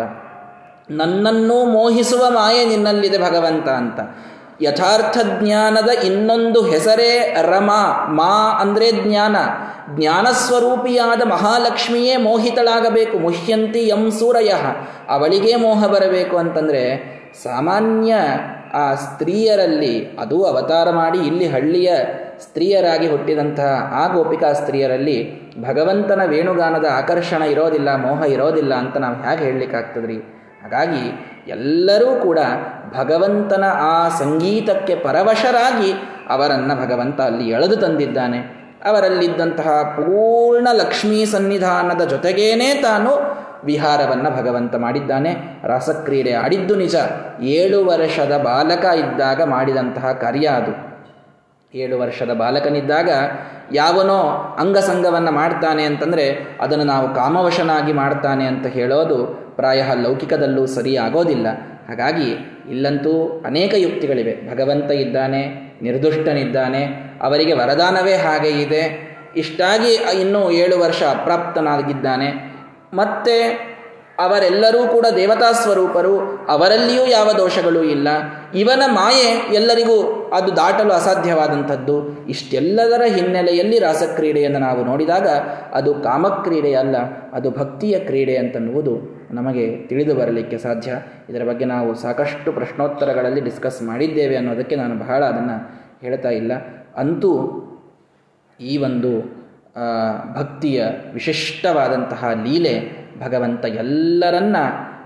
[0.92, 4.00] ನನ್ನನ್ನು ಮೋಹಿಸುವ ಮಾಯೆ ನಿನ್ನಲ್ಲಿದೆ ಭಗವಂತ ಅಂತ.
[4.62, 7.72] ಯಥಾರ್ಥ ಜ್ಞಾನದ ಇನ್ನೊಂದು ಹೆಸರೇ ರಮ,
[8.08, 9.36] ಮಾ ಅಂದರೆ ಜ್ಞಾನ.
[9.96, 14.54] ಜ್ಞಾನಸ್ವರೂಪಿಯಾದ ಮಹಾಲಕ್ಷ್ಮಿಯೇ ಮೋಹಿತಳಾಗಬೇಕು, ಮುಹ್ಯಂತಿ ಯಂ ಸೂರಯ,
[15.10, 18.16] ಅವಳಿಗೇ ಮೋಹ ಬರಬೇಕು ಅಂತಂದರೆ, ಸಾಮಾನ್ಯ
[18.74, 21.92] ಆ ಸ್ತ್ರೀಯರಲ್ಲಿ ಅದು ಅವತಾರ ಮಾಡಿ ಇಲ್ಲಿ ಹಳ್ಳಿಯ
[22.42, 30.18] ಸ್ತ್ರೀಯರಾಗಿ ಹುಟ್ಟಿದಂತಹ ಆ ಗೋಪಿಕಾ ಸ್ತ್ರೀಯರಲ್ಲಿ ಭಗವಂತನ ವೇಣುಗಾನದ ಆಕರ್ಷಣ ಇರೋದಿಲ್ಲ, ಮೋಹ ಇರೋದಿಲ್ಲ ಅಂತ ನಾವು ಹೇಗೆ ಹೇಳಲಿಕ್ಕಾಗ್ತದ್ರಿ?
[30.64, 32.40] ಹಾಗಾಗಿ ಎಲ್ಲರೂ ಕೂಡ
[32.98, 35.94] ಭಗವಂತನ ಆ ಸಂಗೀತಕ್ಕೆ ಪರವಶರಾಗಿ
[36.30, 38.38] ಅವರನ್ನು ಭಗವಂತ ಅಲ್ಲಿ ಎಳೆದು ತಂದಿದ್ದಾನೆ.
[38.86, 45.62] ಅವರಲ್ಲಿದ್ದಂತಹ ಪೂರ್ಣ ಲಕ್ಷ್ಮೀ ಸನ್ನಿಧಾನದ ಜೊತೆಗೇನೆ ತಾನು ವಿಹಾರವನ್ನು ಭಗವಂತ ಮಾಡಿದ್ದಾನೆ.
[45.64, 46.96] ರಸಕ್ರೀಡೆ ಆಡಿದ್ದು ನಿಜ.
[47.42, 50.87] ಏಳು ವರ್ಷದ ಬಾಲಕ ಇದ್ದಾಗ ಮಾಡಿದಂತಹ ಕಾರ್ಯ ಅದು.
[51.76, 53.10] ಏಳು ವರ್ಷದ ಬಾಲಕನಿದ್ದಾಗ
[53.74, 54.20] ಯಾವನೋ
[54.60, 59.26] ಅಂಗಸಂಗವನ್ನು ಮಾಡ್ತಾನೆ ಅಂತಂದರೆ ಅದನ್ನು ನಾವು ಕಾಮವಶನಾಗಿ ಮಾಡ್ತಾನೆ ಅಂತ ಹೇಳೋದು
[59.56, 61.48] ಪ್ರಾಯ ಲೌಕಿಕದಲ್ಲೂ ಸರಿಯಾಗೋದಿಲ್ಲ.
[61.88, 62.32] ಹಾಗಾಗಿ
[62.70, 64.52] ಇಲ್ಲಂತೂ ಅನೇಕ ಯುಕ್ತಿಗಳಿವೆ.
[64.52, 65.42] ಭಗವಂತ ಇದ್ದಾನೆ,
[65.82, 66.86] ನಿರ್ದುಷ್ಟನಿದ್ದಾನೆ,
[67.22, 69.08] ಅವರಿಗೆ ವರದಾನವೇ ಹಾಗೆ ಇದೆ.
[69.36, 72.54] ಇಷ್ಟಾಗಿ ಇನ್ನೂ ಏಳು ವರ್ಷ ಅಪ್ರಾಪ್ತನಾಗಿದ್ದಾನೆ.
[72.94, 73.68] ಮತ್ತೆ
[74.20, 78.08] ಅವರೆಲ್ಲರೂ ಕೂಡ ದೇವತಾ ಸ್ವರೂಪರು, ಅವರಲ್ಲಿಯೂ ಯಾವ ದೋಷಗಳೂ ಇಲ್ಲ.
[78.56, 82.26] ಇವನ ಮಾಯೆ ಎಲ್ಲರಿಗೂ ಅದು ದಾಟಲು ಅಸಾಧ್ಯವಾದಂಥದ್ದು.
[82.26, 85.28] ಇಷ್ಟೆಲ್ಲದರ ಹಿನ್ನೆಲೆಯಲ್ಲಿ ರಾಸಕ್ರೀಡೆಯನ್ನು ನಾವು ನೋಡಿದಾಗ
[85.74, 86.98] ಅದು ಕಾಮಕ್ರೀಡೆಯಲ್ಲ
[87.34, 90.92] ಅದು ಭಕ್ತಿಯ ಕ್ರೀಡೆ ಅಂತನ್ನುವುದು ನಮಗೆ ತಿಳಿದು ಬರಲಿಕ್ಕೆ ಸಾಧ್ಯ.
[91.30, 95.58] ಇದರ ಬಗ್ಗೆ ನಾವು ಸಾಕಷ್ಟು ಪ್ರಶ್ನೋತ್ತರಗಳಲ್ಲಿ ಡಿಸ್ಕಸ್ ಮಾಡಿದ್ದೇವೆ ಅನ್ನೋದಕ್ಕೆ ನಾನು ಬಹಳ ಅದನ್ನು
[96.02, 96.52] ಹೇಳ್ತಾ ಇಲ್ಲ.
[96.98, 97.32] ಅಂತೂ
[98.60, 99.38] ಈ ಒಂದು
[100.36, 104.56] ಭಕ್ತಿಯ ವಿಶಿಷ್ಟವಾದಂತಹ ಲೀಲೆ ಭಗವಂತ ಎಲ್ಲರನ್ನ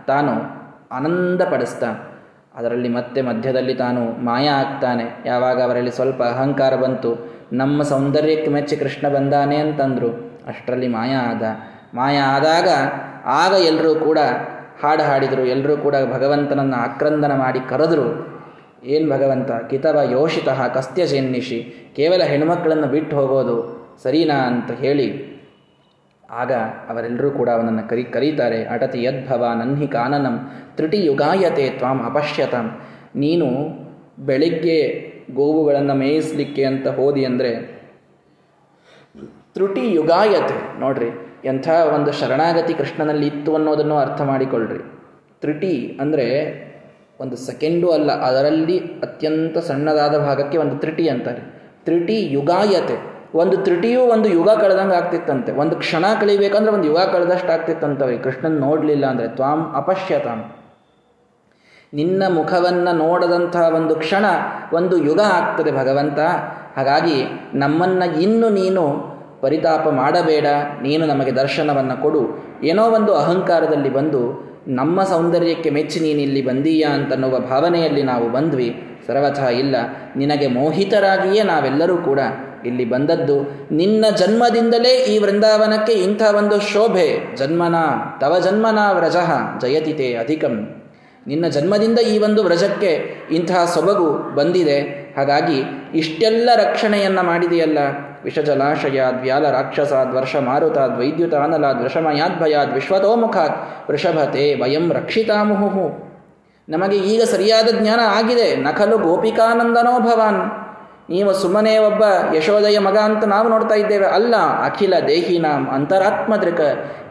[0.08, 2.20] ತಾನು ಆನಂದಪಡಿಸ್ತಾ,
[2.56, 5.24] ಅದರಲ್ಲಿ ಮತ್ತೆ ಮಧ್ಯದಲ್ಲಿ ತಾನು ಮಾಯ ಆಗ್ತಾನೆ.
[5.26, 11.44] ಯಾವಾಗ ಅವರಲ್ಲಿ ಸ್ವಲ್ಪ ಅಹಂಕಾರ ಬಂತು, ನಮ್ಮ ಸೌಂದರ್ಯಕ್ಕೆ ಮೆಚ್ಚಿ ಕೃಷ್ಣ ಬಂದಾನೆ ಅಂತಂದರು, ಅಷ್ಟರಲ್ಲಿ ಮಾಯ ಆದ.
[11.94, 12.68] ಮಾಯ ಆದಾಗ
[13.26, 14.18] ಆಗ ಎಲ್ಲರೂ ಕೂಡ
[14.84, 18.32] ಹಾಡು ಹಾಡಿದರು ಎಲ್ಲರೂ ಕೂಡ ಭಗವಂತನನ್ನು ಆಕ್ರಂದನ ಮಾಡಿ ಕರೆದರು.
[18.84, 25.31] ಏನು ಭಗವಂತ, ಕಿತವ ಯೋಷಿತಃ ಕಸ್ತ್ಯ ಜೆನ್ನಿಷಿ ಕೇವಲ ಹೆಣ್ಮಕ್ಕಳನ್ನು ಬಿಟ್ಟು ಹೋಗೋದು ಸರಿನಾ ಅಂತ ಹೇಳಿ
[26.42, 26.52] ಆಗ
[26.92, 30.36] ಅವರೆಲ್ಲರೂ ಕೂಡ ಅವನನ್ನು ಕರಿ, ಕರೀತಾರೆ, ಅಟತಿ ಯದ್ಭವ ನನ್ಹಿ ಕಾನನಂ
[30.78, 32.68] ತ್ರಿಟಿ ಯುಗಾಯತೆ ತ್ವಾಂ ಅಪಶ್ಯತಂ.
[33.24, 33.48] ನೀನು
[34.30, 34.80] ಬೆಳಿಗ್ಗೆ
[35.40, 37.52] ಗೋವುಗಳನ್ನು ಮೇಯಿಸಲಿಕ್ಕೆ ಅಂತ ಹೋದಿ ಅಂದರೆ
[39.56, 41.10] ತ್ರುಟಿ ಯುಗಾಯತೆ ನೋಡ್ರಿ,
[41.52, 44.82] ಎಂಥ ಒಂದು ಶರಣಾಗತಿ ಕೃಷ್ಣನಲ್ಲಿ ಇತ್ತು ಅನ್ನೋದನ್ನು ಅರ್ಥ ಮಾಡಿಕೊಳ್ಳ್ರಿ
[45.44, 46.28] ತ್ರುಟಿ ಅಂದರೆ
[47.24, 51.42] ಒಂದು ಸೆಕೆಂಡು ಅಲ್ಲ, ಅದರಲ್ಲಿ ಅತ್ಯಂತ ಸಣ್ಣದಾದ ಭಾಗಕ್ಕೆ ಒಂದು ತ್ರಿಟಿ ಅಂತಾರೆ.
[51.88, 52.98] ತ್ರಿಟಿ ಯುಗಾಯತೆ
[53.36, 55.52] ಒಂದು ತ್ರಿಟಿಯು ಒಂದು ಯುಗ ಕಳೆದಂಗೆ ಆಗ್ತಿತ್ತಂತೆ.
[55.52, 60.56] ಒಂದು ಕ್ಷಣ ಕಳಿಬೇಕಂದ್ರೆ ಒಂದು ಯುಗ ಕಳೆದಷ್ಟು ಆಗ್ತಿತ್ತಂತವ್ರಿ ಕೃಷ್ಣನ್ ನೋಡಲಿಲ್ಲ ಅಂದರೆ ತ್ವಾಂ ಅಪಶ್ಯತಾಂ.
[61.94, 64.26] ನಿನ್ನ ಮುಖವನ್ನು ನೋಡದಂತಹ ಒಂದು ಕ್ಷಣ,
[64.74, 66.20] ಒಂದು ಯುಗ ಆಗ್ತದೆ ಭಗವಂತ.
[66.78, 70.46] ಹಾಗಾಗಿ ನಮ್ಮನ್ನು ಇನ್ನು ನೀನು ಪರಿತಾಪ ಮಾಡಬೇಡ.
[70.82, 72.22] ನೀನು ನಮಗೆ ದರ್ಶನವನ್ನು ಕೊಡು.
[72.64, 79.00] ಏನೋ ಒಂದು ಅಹಂಕಾರದಲ್ಲಿ ಬಂದು, ನಮ್ಮ ಸೌಂದರ್ಯಕ್ಕೆ ಮೆಚ್ಚಿ ಇಲ್ಲಿ ಬಂದೀಯಾ ಅಂತನ್ನುವ ಭಾವನೆಯಲ್ಲಿ ನಾವು ಬಂದ್ವಿ.
[79.08, 79.76] ಸರ್ವಥ ಇಲ್ಲ.
[80.16, 82.20] ನಿನಗೆ ಮೋಹಿತರಾಗಿಯೇ ನಾವೆಲ್ಲರೂ ಕೂಡ
[82.66, 87.76] ಇಲ್ಲಿ ಬಂದದ್ದು, ನಿನ್ನ ಜನ್ಮದಿಂದಲೇ ಈ ವೃಂದಾವನಕ್ಕೆ ಇಂಥ ಒಂದು ಶೋಭೆ, ಜನ್ಮನ,
[88.20, 89.16] ತವ ಜನ್ಮನ ವ್ರಜ
[89.62, 90.78] ಜಯತಿತೆ ಅಧಿಕಂ.
[91.28, 94.80] ನಿನ್ನ ಜನ್ಮದಿಂದ ಈ ಒಂದು ವ್ರಜಕ್ಕೆ ಇಂತಹ ಸೊಬಗು ಬಂದಿದೆ,
[95.18, 95.64] ಹಾಗಾಗಿ
[95.96, 97.78] ಇಷ್ಟೆಲ್ಲ ರಕ್ಷಣೆಯನ್ನು ಮಾಡಿದೆಯಲ್ಲ?
[98.24, 106.12] ವಿಷಜಲಾಶಯಾದ್, ವ್ಯಾಲ ರಾಕ್ಷಸಾದ್, ವರ್ಷ ಮಾರುತಾದ್, ವೈದ್ಯುತ ಅನಲಾದ್, ವೃಷಮಯಾದ್ ಭಯಾದ್, ವಿಶ್ವತೋಮುಖಾತ್, ವೃಷಭತೆ ವಯಂ ರಕ್ಷಿತಾಮುಹು
[106.70, 110.42] ನಮಗೆ ಈಗ ಸರಿಯಾದ ಜ್ಞಾನ ಆಗಿದೆ, ನಕಲು ಗೋಪಿಕಾನಂದನೋ ಭವಾನ್.
[111.12, 112.04] ನೀವು ಸುಮ್ಮನೆ ಒಬ್ಬ
[112.36, 114.06] ಯಶೋದಯ ಮಗ ಅಂತ ನಾವು ನೋಡ್ತಾ ಇದ್ದೇವೆ.
[114.06, 116.62] ಅಲ್ಲ, ಅಖಿಲ ದೇಹಿನಾಂ ಅಂತರಾತ್ಮದೃಕ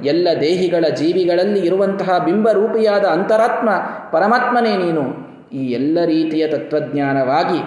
[0.05, 3.69] ಎಲ್ಲ ದೇಹಿಗಳ ಜೀವಿಗಳಲ್ಲಿ ಇರುವಂತಹ ಬಿಂಬರೂಪಿಯಾದ ಅಂತರಾತ್ಮ,
[4.13, 5.05] ಪರಮಾತ್ಮನೇ ನೀನು.
[5.53, 7.61] ಈ ಎಲ್ಲ ರೀತಿಯ ತತ್ವಜ್ಞಾನವಾಗಿ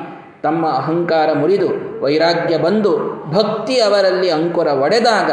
[0.44, 1.70] ತಮ್ಮ ಅಹಂಕಾರ ಮುರಿದು
[2.02, 2.92] ವೈರಾಗ್ಯ ಬಂದು
[3.32, 5.32] ಭಕ್ತಿ ಅವರಲ್ಲಿ ಅಂಕುರ ಒಡೆದಾಗ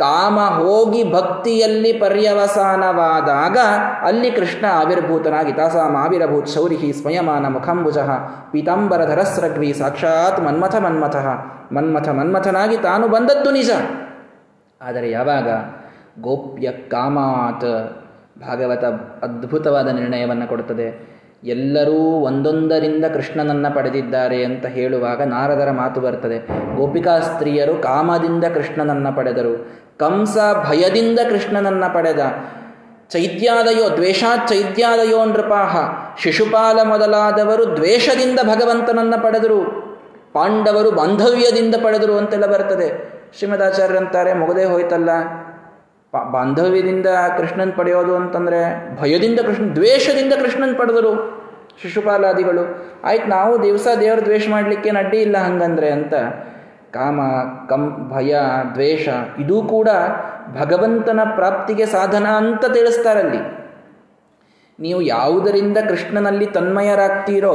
[0.00, 3.58] ಕಾಮ ಹೋಗಿ ಭಕ್ತಿಯಲ್ಲಿ ಪರ್ಯವಸಾನವಾದಾಗ
[4.02, 7.98] ಅಲ್ಲಿ ಕೃಷ್ಣ ಆವಿರ್ಭೂತನಾಗಿ ತಾಸಾಮ ಆವಿರಭೂತ್ ಶೌರಿಹಿ ಸ್ವಯಮಾನ ಮುಖಂಬುಜ
[8.52, 11.16] ಪೀತಾಂಬರ ಧರಸ್ರಗ್ವಿ ಸಾಕ್ಷಾತ್ ಮನ್ಮಥ ಮನ್ಮಥ.
[11.72, 13.70] ಮನ್ಮಥ ಮನ್ಮಥನಾಗಿ ತಾನು ಬಂದದ್ದು ನಿಜ.
[14.82, 15.48] ಆದರೆ ಯಾವಾಗ?
[16.20, 17.96] ಗೋಪ್ಯ ಕಾಮಾತ್
[18.40, 18.84] ಭಾಗವತ
[19.24, 21.20] ಅದ್ಭುತವಾದ ನಿರ್ಣಯವನ್ನು ಕೊಡುತ್ತದೆ.
[21.44, 26.38] ಎಲ್ಲರೂ ಒಂದೊಂದರಿಂದ ಕೃಷ್ಣನನ್ನ ಪಡೆದಿದ್ದಾರೆ ಅಂತ ಹೇಳುವಾಗ ನಾರದರ ಮಾತು ಬರ್ತದೆ.
[26.76, 29.80] ಗೋಪಿಕಾ ಸ್ತ್ರೀಯರು ಕಾಮದಿಂದ ಕೃಷ್ಣನನ್ನು ಪಡೆದರು.
[30.00, 32.20] ಕಂಸ ಭಯದಿಂದ ಕೃಷ್ಣನನ್ನ ಪಡೆದ.
[33.10, 35.76] ಚೈತ್ಯಾದಯೋ, ದ್ವೇಷಾತ್ ಚೈತ್ಯಾದಯೋ ನೃಪಾಹ.
[36.18, 39.60] ಶಿಶುಪಾಲ ಮೊದಲಾದವರು ದ್ವೇಷದಿಂದ ಭಗವಂತನನ್ನ ಪಡೆದರು.
[40.32, 42.88] ಪಾಂಡವರು ಬಾಂಧವ್ಯದಿಂದ ಪಡೆದರು ಅಂತೆಲ್ಲ ಬರ್ತದೆ.
[43.38, 45.10] ಶ್ರೀಮದಾಚಾರ್ಯರಂತಾರೆ ಮುಗದೆ ಹೋಯ್ತಲ್ಲ.
[46.30, 48.60] ಬಾಂಧವ್ಯದಿಂದ ಕೃಷ್ಣನ್ ಪಡೆಯೋದು ಅಂತಂದರೆ
[49.00, 51.40] ಭಯದಿಂದ ಕೃಷ್ಣ, ದ್ವೇಷದಿಂದ ಕೃಷ್ಣನ್ ಪಡೆದರು
[51.82, 52.62] ಶಿಶುಪಾಲಾದಿಗಳು.
[53.04, 56.14] ಆಯ್ತು, ನಾವು ದಿವಸ ದೇವರ ದ್ವೇಷ ಮಾಡಲಿಕ್ಕೆ ನಡ್ಡಿ ಇಲ್ಲ ಹಂಗಂದ್ರೆ ಅಂತ.
[56.92, 57.20] ಕಾಮ,
[57.68, 58.36] ಕಂ, ಭಯ,
[58.72, 59.88] ದ್ವೇಷ, ಇದೂ ಕೂಡ
[60.60, 63.60] ಭಗವಂತನ ಪ್ರಾಪ್ತಿಗೆ ಸಾಧನ ಅಂತ ತಿಳಿಸ್ತಾರಲ್ಲಿ.
[64.80, 67.54] ನೀವು ಯಾವುದರಿಂದ ಕೃಷ್ಣನಲ್ಲಿ ತನ್ಮಯರಾಗ್ತೀರೋ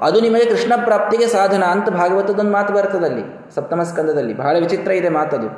[0.00, 5.48] ಅದು ನಿಮಗೆ ಕೃಷ್ಣ ಪ್ರಾಪ್ತಿಗೆ ಸಾಧನ ಅಂತ ಭಾಗವತದೊಂದು ಮಾತು ಬರ್ತದಲ್ಲಿ ಸಪ್ತಮ ಸ್ಕಂದದಲ್ಲಿ ಬಹಳ ವಿಚಿತ್ರ ಇದೆ ಮಾತದು.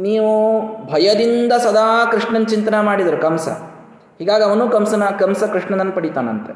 [0.00, 0.58] ನೀವು
[0.92, 3.48] ಭಯದಿಂದ ಸದಾ ಕೃಷ್ಣನ ಚಿಂತನೆ ಮಾಡಿದರು, ಕಂಸ.
[4.18, 6.52] ಹೀಗಾಗಿ ಅವನು ಕಂಸನ, ಕಂಸ ಕೃಷ್ಣನನ್ನು ಪಡಿತಾನಂತೆ.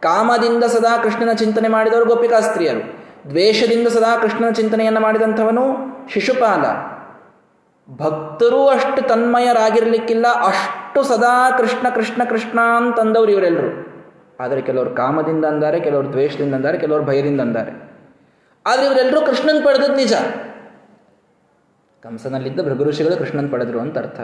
[0.00, 3.05] ಕಾಮದಿಂದ ಸದಾ ಕೃಷ್ಣನ ಚಿಂತನೆ ಮಾಡಿದವರು ಗೋಪಿಕಾಸ್ತ್ರೀಯರು.
[3.30, 5.62] ದ್ವೇಷದಿಂದ ಸದಾ ಕೃಷ್ಣನ ಚಿಂತನೆಯನ್ನು ಮಾಡಿದಂಥವನು
[6.08, 6.62] ಶಿಶುಪಾಲ.
[7.96, 13.92] ಭಕ್ತರೂ ಅಷ್ಟು ತನ್ಮಯರಾಗಿರಲಿಕ್ಕಿಲ್ಲ, ಅಷ್ಟು ಸದಾ ಕೃಷ್ಣ ಕೃಷ್ಣ ಕೃಷ್ಣ ಅಂತಂದವರು ಇವರೆಲ್ಲರೂ
[14.40, 17.70] ಆದರೆ ಕೆಲವರು ಕಾಮದಿಂದ ಅಂದಾರೆ, ಕೆಲವರು ದ್ವೇಷದಿಂದ ಅಂದಾರೆ, ಕೆಲವರು ಭಯದಿಂದ ಅಂದಾರೆ.
[18.66, 20.14] ಆದರೆ ಇವರೆಲ್ಲರೂ ಕೃಷ್ಣನ್ ಪಡೆದದ್ ನಿಜ.
[22.02, 24.20] ಕಂಸನಲ್ಲಿದ್ದ ಭೃಗುಋಷಿಗಳು ಕೃಷ್ಣನ್ ಪಡೆದರು ಅಂತ ಅರ್ಥ.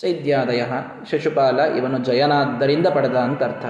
[0.00, 0.64] ಚೈದ್ಯಾದಯ
[1.10, 3.66] ಶಿಶುಪಾಲ ಇವನು ಜಯನಾದ್ದರಿಂದ ಪಡೆದ ಅಂತ ಅರ್ಥ.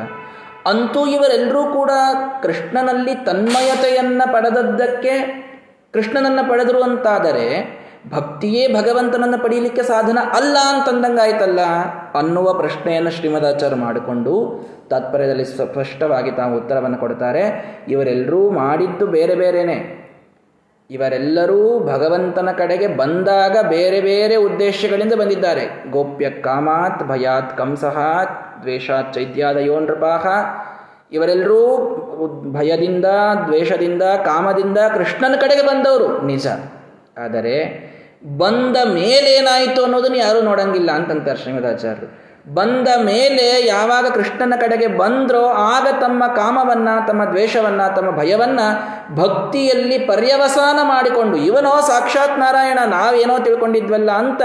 [0.66, 1.90] ಅಂತೂ ಇವರೆಲ್ಲರೂ ಕೂಡ
[2.42, 5.42] ಕೃಷ್ಣನಲ್ಲಿ ತನ್ಮಯತೆಯನ್ನು ಪಡೆದದ್ದಕ್ಕೆ
[5.92, 11.60] ಕೃಷ್ಣನನ್ನ ಪಡೆದರು ಅಂತಾದರೆ ಭಕ್ತಿಯೇ ಭಗವಂತನನ್ನು ಪಡೀಲಿಕ್ಕೆ ಸಾಧನ ಅಲ್ಲ ಅಂತಂದಂಗಾಯ್ತಲ್ಲ
[12.14, 14.32] ಅನ್ನುವ ಪ್ರಶ್ನೆಯನ್ನು ಶ್ರೀಮದಾಚಾರ್ಯ ಮಾಡಿಕೊಂಡು
[14.90, 17.42] ತಾತ್ಪರ್ಯದಲ್ಲಿ ಸ್ಪಷ್ಟವಾಗಿ ತಾವು ಉತ್ತರವನ್ನು ಕೊಡ್ತಾರೆ.
[17.88, 20.02] ಇವರೆಲ್ಲರೂ ಮಾಡಿದ್ದು ಬೇರೆ ಬೇರೆನೆ.
[20.90, 25.90] ಇವರೆಲ್ಲರೂ ಭಗವಂತನ ಕಡೆಗೆ ಬಂದಾಗ ಬೇರೆ ಬೇರೆ ಉದ್ದೇಶಗಳಿಂದ ಬಂದಿದ್ದಾರೆ.
[25.90, 27.98] ಗೋಪ್ಯ ಕಾಮಾತ್ ಭಯಾತ್ ಕಂಸಃ
[28.62, 30.26] ದ್ವೇಷಾತ್ ಚೈತ್ಯಾದಯೋ ನೃಪಾಹ
[31.12, 31.88] ಇವರೆಲ್ಲರೂ
[32.52, 33.04] ಭಯದಿಂದ,
[33.44, 36.26] ದ್ವೇಷದಿಂದ, ಕಾಮದಿಂದ ಕೃಷ್ಣನ ಕಡೆಗೆ ಬಂದವರು.
[36.26, 36.46] ನಿಜ.
[37.24, 37.56] ಆದರೆ
[38.38, 42.32] ಬಂದ ಮೇಲೇನಾಯಿತು ಅನ್ನೋದನ್ನು ಯಾರೂ ನೋಡಂಗಿಲ್ಲ ಅಂತಂತಾರೆ ಶ್ರೀಮದಾಚಾರ್ಯರು.
[42.54, 48.60] ಬಂದ ಮೇಲೆ ಯಾವಾಗ ಕೃಷ್ಣನ ಕಡೆಗೆ ಬಂದ್ರೋ ಆಗ ತಮ್ಮ ಕಾಮವನ್ನ, ತಮ್ಮ ದ್ವೇಷವನ್ನ, ತಮ್ಮ ಭಯವನ್ನ
[49.14, 54.42] ಭಕ್ತಿಯಲ್ಲಿ ಪರ್ಯವಸಾನ ಮಾಡಿಕೊಂಡು ಇವನೋ ಸಾಕ್ಷಾತ್ ನಾರಾಯಣ, ನಾವೇನೋ ತಿಳ್ಕೊಂಡಿದ್ವಲ್ಲ ಅಂತ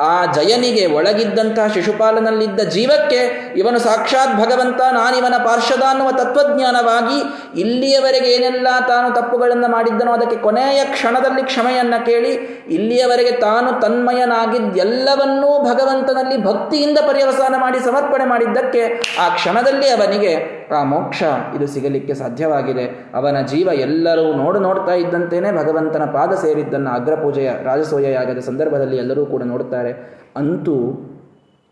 [0.00, 3.20] ಆ ಜಯನಿಗೆ ಒಳಗಿದ್ದಂತಹ ಶಿಶುಪಾಲನಲ್ಲಿದ್ದ ಜೀವಕ್ಕೆ
[3.56, 7.18] ಇವನು ಸಾಕ್ಷಾತ್ ಭಗವಂತ, ನಾನಿವನ ಪಾರ್ಶ್ವದ ಅನ್ನುವ ತತ್ವಜ್ಞಾನವಾಗಿ
[7.60, 12.32] ಇಲ್ಲಿಯವರೆಗೆ ಏನೆಲ್ಲ ತಾನು ತಪ್ಪುಗಳನ್ನು ಮಾಡಿದ್ದನೋ ಅದಕ್ಕೆ ಕೊನೆಯ ಕ್ಷಣದಲ್ಲಿ ಕ್ಷಮೆಯನ್ನು ಕೇಳಿ,
[12.68, 18.84] ಇಲ್ಲಿಯವರೆಗೆ ತಾನು ತನ್ಮಯನಾಗಿದ್ದೆಲ್ಲವನ್ನೂ ಭಗವಂತನಲ್ಲಿ ಭಕ್ತಿಯಿಂದ ಪರ್ಯವಸಾನ ಮಾಡಿ ಸಮರ್ಪಣೆ ಮಾಡಿದ್ದಕ್ಕೆ
[19.20, 21.22] ಆ ಕ್ಷಣದಲ್ಲಿ ಅವನಿಗೆ ಆ ಮೋಕ್ಷ
[21.54, 22.84] ಇದು ಸಿಗಲಿಕ್ಕೆ ಸಾಧ್ಯವಾಗಿದೆ.
[23.14, 29.42] ಅವನ ಜೀವ ಎಲ್ಲರೂ ನೋಡು ನೋಡ್ತಾ ಇದ್ದಂತೇನೆ ಭಗವಂತನ ಪಾದ ಸೇರಿದ್ದನ್ನು ಅಗ್ರಪೂಜೆಯ ರಾಜಸೂಯ ಯಾಗದ ಸಂದರ್ಭದಲ್ಲಿ ಎಲ್ಲರೂ ಕೂಡ
[29.42, 29.92] ನೋಡ್ತಾರೆ
[30.36, 30.76] ಅಂತೂ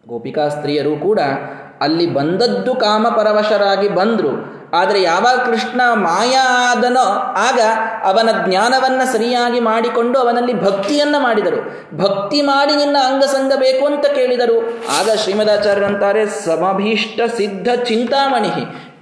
[0.09, 1.21] ಗೋಪಿಕಾ ಸ್ತ್ರೀಯರು ಕೂಡ
[1.81, 4.59] ಅಲ್ಲಿ ಬಂದದ್ದು ಕಾಮಪರವಶರಾಗಿ ಬಂದರು.
[4.73, 7.05] ಆದರೆ ಯಾವಾಗ ಕೃಷ್ಣ ಮಾಯ ಆದನೋ
[7.39, 7.61] ಆಗ
[8.05, 11.61] ಅವನ ಜ್ಞಾನವನ್ನು ಸರಿಯಾಗಿ ಮಾಡಿಕೊಂಡು ಅವನಲ್ಲಿ ಭಕ್ತಿಯನ್ನು ಮಾಡಿದರು.
[11.99, 14.59] ಭಕ್ತಿ ಮಾಡಿ ನಿನ್ನ ಅಂಗಸಂಗ ಬೇಕು ಅಂತ ಕೇಳಿದರು.
[15.01, 18.53] ಆಗ ಶ್ರೀಮದಾಚಾರ್ಯರಂತಾರೆ, ಸಮಭೀಷ್ಟ ಸಿದ್ಧ ಚಿಂತಾಮಣಿ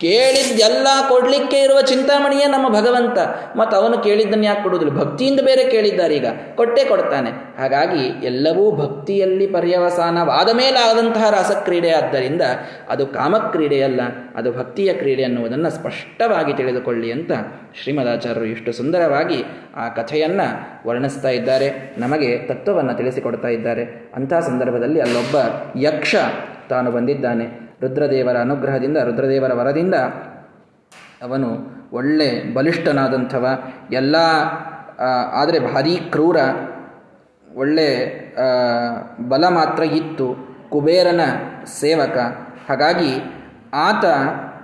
[0.00, 3.18] ಕೇಳಿದ್ದೆಲ್ಲ ಕೊಡಲಿಕ್ಕೆ ಇರುವ ಚಿಂತಾಮಣಿಯೇ ನಮ್ಮ ಭಗವಂತ.
[3.56, 4.98] ಮತ್ತು ಅವನು ಕೇಳಿದ್ದನ್ನು ಯಾಕೆ ಕೊಡುವುದಿಲ್ಲ?
[4.98, 6.26] ಭಕ್ತಿಯಿಂದ ಬೇರೆ ಕೇಳಿದ್ದಾರೆ ಈಗ.
[6.54, 7.30] ಕೊಟ್ಟೇ ಕೊಡ್ತಾನೆ.
[7.60, 12.42] ಹಾಗಾಗಿ ಎಲ್ಲವೂ ಭಕ್ತಿಯಲ್ಲಿ ಪರ್ಯವಸಾನವಾದ ಮೇಲಾದಂತಹ ರಸಕ್ರೀಡೆ ಆದ್ದರಿಂದ
[12.88, 14.00] ಅದು ಕಾಮಕ್ರೀಡೆಯಲ್ಲ
[14.36, 17.30] ಅದು ಭಕ್ತಿಯ ಕ್ರೀಡೆ ಅನ್ನುವುದನ್ನು ಸ್ಪಷ್ಟವಾಗಿ ತಿಳಿದುಕೊಳ್ಳಿ ಅಂತ
[17.82, 19.44] ಶ್ರೀಮದಾಚಾರ್ಯರು ಇಷ್ಟು ಸುಂದರವಾಗಿ
[19.76, 21.94] ಆ ಕಥೆಯನ್ನು ವರ್ಣಿಸ್ತಾ ಇದ್ದಾರೆ.
[21.98, 24.10] ನಮಗೆ ತತ್ವವನ್ನು ತಿಳಿಸಿಕೊಡ್ತಾ ಇದ್ದಾರೆ.
[24.14, 25.36] ಅಂತಹ ಸಂದರ್ಭದಲ್ಲಿ ಅಲ್ಲೊಬ್ಬ
[25.78, 26.16] ಯಕ್ಷ
[26.68, 27.65] ತಾನು ಬಂದಿದ್ದಾನೆ.
[27.80, 29.96] ರುದ್ರದೇವರ ಅನುಗ್ರಹದಿಂದ, ರುದ್ರದೇವರ ವರದಿಂದ
[31.26, 31.48] ಅವನು
[31.92, 33.44] ಒಳ್ಳೆ ಬಲಿಷ್ಠನಾದಂಥವ,
[33.92, 34.16] ಎಲ್ಲ
[35.40, 36.38] ಆದರೆ ಭಾರೀ ಕ್ರೂರ,
[37.48, 37.88] ಒಳ್ಳೆ
[39.28, 40.26] ಬಲ ಮಾತ್ರ ಇತ್ತು
[40.72, 41.22] ಕುಬೇರನ
[41.80, 42.16] ಸೇವಕ.
[42.68, 43.12] ಹಾಗಾಗಿ
[43.88, 44.04] ಆತ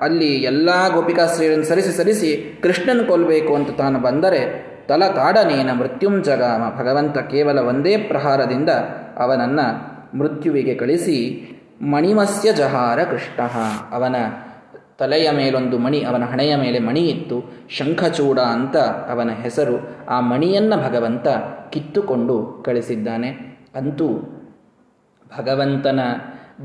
[0.07, 2.31] ಅಲ್ಲಿ ಎಲ್ಲ ಗೋಪಿಕಾಶ್ರೀಯನ್ನು ಸರಿಸಿ ಸರಿಸಿ
[2.63, 4.41] ಕೃಷ್ಣನ ಕೊಲ್ಲಬೇಕು ಅಂತ ತಾನು ಬಂದರೆ
[4.89, 8.71] ತಲ ತಾಡನೇನ ಮೃತ್ಯುಂಜಗಾಮ ಭಗವಂತ ಕೇವಲ ಒಂದೇ ಪ್ರಹಾರದಿಂದ
[9.25, 9.67] ಅವನನ್ನು
[10.19, 11.19] ಮೃತ್ಯುವಿಗೆ ಕಳಿಸಿ
[11.81, 13.41] ಮಣಿಮಸ್ಯ ಜಹಾರ ಕೃಷ್ಣ.
[13.91, 14.17] ಅವನ
[14.99, 17.53] ತಲೆಯ ಮೇಲೊಂದು ಮಣಿ, ಅವನ ಹಣೆಯ ಮೇಲೆ ಮಣಿ ಇತ್ತು.
[17.69, 20.07] ಶಂಖಚೂಡ ಅಂತ ಅವನ ಹೆಸರು.
[20.09, 21.29] ಆ ಮಣಿಯನ್ನು ಭಗವಂತ
[21.71, 23.29] ಕಿತ್ತುಕೊಂಡು ಕಳಿಸಿದ್ದಾನೆ.
[23.75, 24.09] ಅಂತೂ
[25.39, 26.01] ಭಗವಂತನ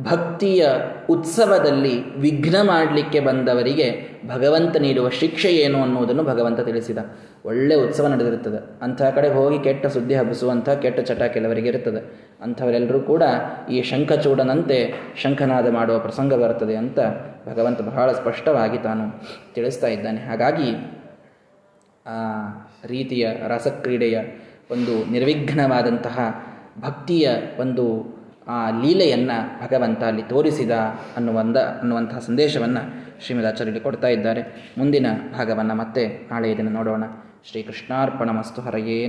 [0.04, 0.68] ಭಕ್ತಿಯ
[1.10, 6.98] ಉತ್ಸವದಲ್ಲಿ ವಿಘ್ನ ಮಾಡಲಿಕ್ಕೆ ಬಂದವರಿಗೆ ಭಗವಂತ ನೀಡುವ ಶಿಕ್ಷೆ ಏನು ಅನ್ನುವುದನ್ನು ಭಗವಂತ ತಿಳಿಸಿದ.
[7.46, 8.84] ಒಳ್ಳೆ ಉತ್ಸವ ನಡೆದಿರುತ್ತದೆ.
[8.84, 13.24] ಅಂಥ ಕಡೆ ಹೋಗಿ ಕೆಟ್ಟ ಸುದ್ದಿ ಹಬ್ಬಿಸುವಂಥ, ಕೆಟ್ಟ ಚಟ ಕೆಲವರಿಗೆ ಇರುತ್ತದೆ ಅಂಥವರೆಲ್ಲರೂ ಕೂಡ
[13.72, 17.00] ಈ ಶಂಖಚೂಡನಂತೆ ಶಂಖನಾದ ಮಾಡುವ ಪ್ರಸಂಗ ಬರುತ್ತದೆ ಅಂತ
[17.48, 19.24] ಭಗವಂತ ಬಹಳ ಸ್ಪಷ್ಟವಾಗಿ ತಾನು
[19.54, 20.22] ತಿಳಿಸ್ತಾ ಇದ್ದಾನೆ.
[20.22, 20.72] ಹಾಗಾಗಿ
[22.06, 22.48] ಆ
[22.86, 24.22] ರೀತಿಯ ರಸಕ್ರೀಡೆಯ
[24.72, 26.44] ಒಂದು ನಿರ್ವಿಘ್ನವಾದಂತಹ
[26.80, 30.72] ಭಕ್ತಿಯ ಒಂದು, ಆ ಲೀಲೆಯನ್ನು ಭಗವಂತ ಅಲ್ಲಿ ತೋರಿಸಿದ
[31.18, 34.72] ಅನ್ನುವಂದ, ಅನ್ನುವಂತಹ ಸಂದೇಶವನ್ನು ಶ್ರೀಮದಾಚಾರ್ಯರು ಕೊಡ್ತಾ ಇದ್ದಾರೆ.
[34.78, 37.04] ಮುಂದಿನ ಭಾಗವನ್ನು ಮತ್ತೆ ನಾಳೆ ದಿನ ನೋಡೋಣ.
[37.52, 39.08] ಶ್ರೀಕೃಷ್ಣಾರ್ಪಣ ಮಸ್ತು ಹರಯೇ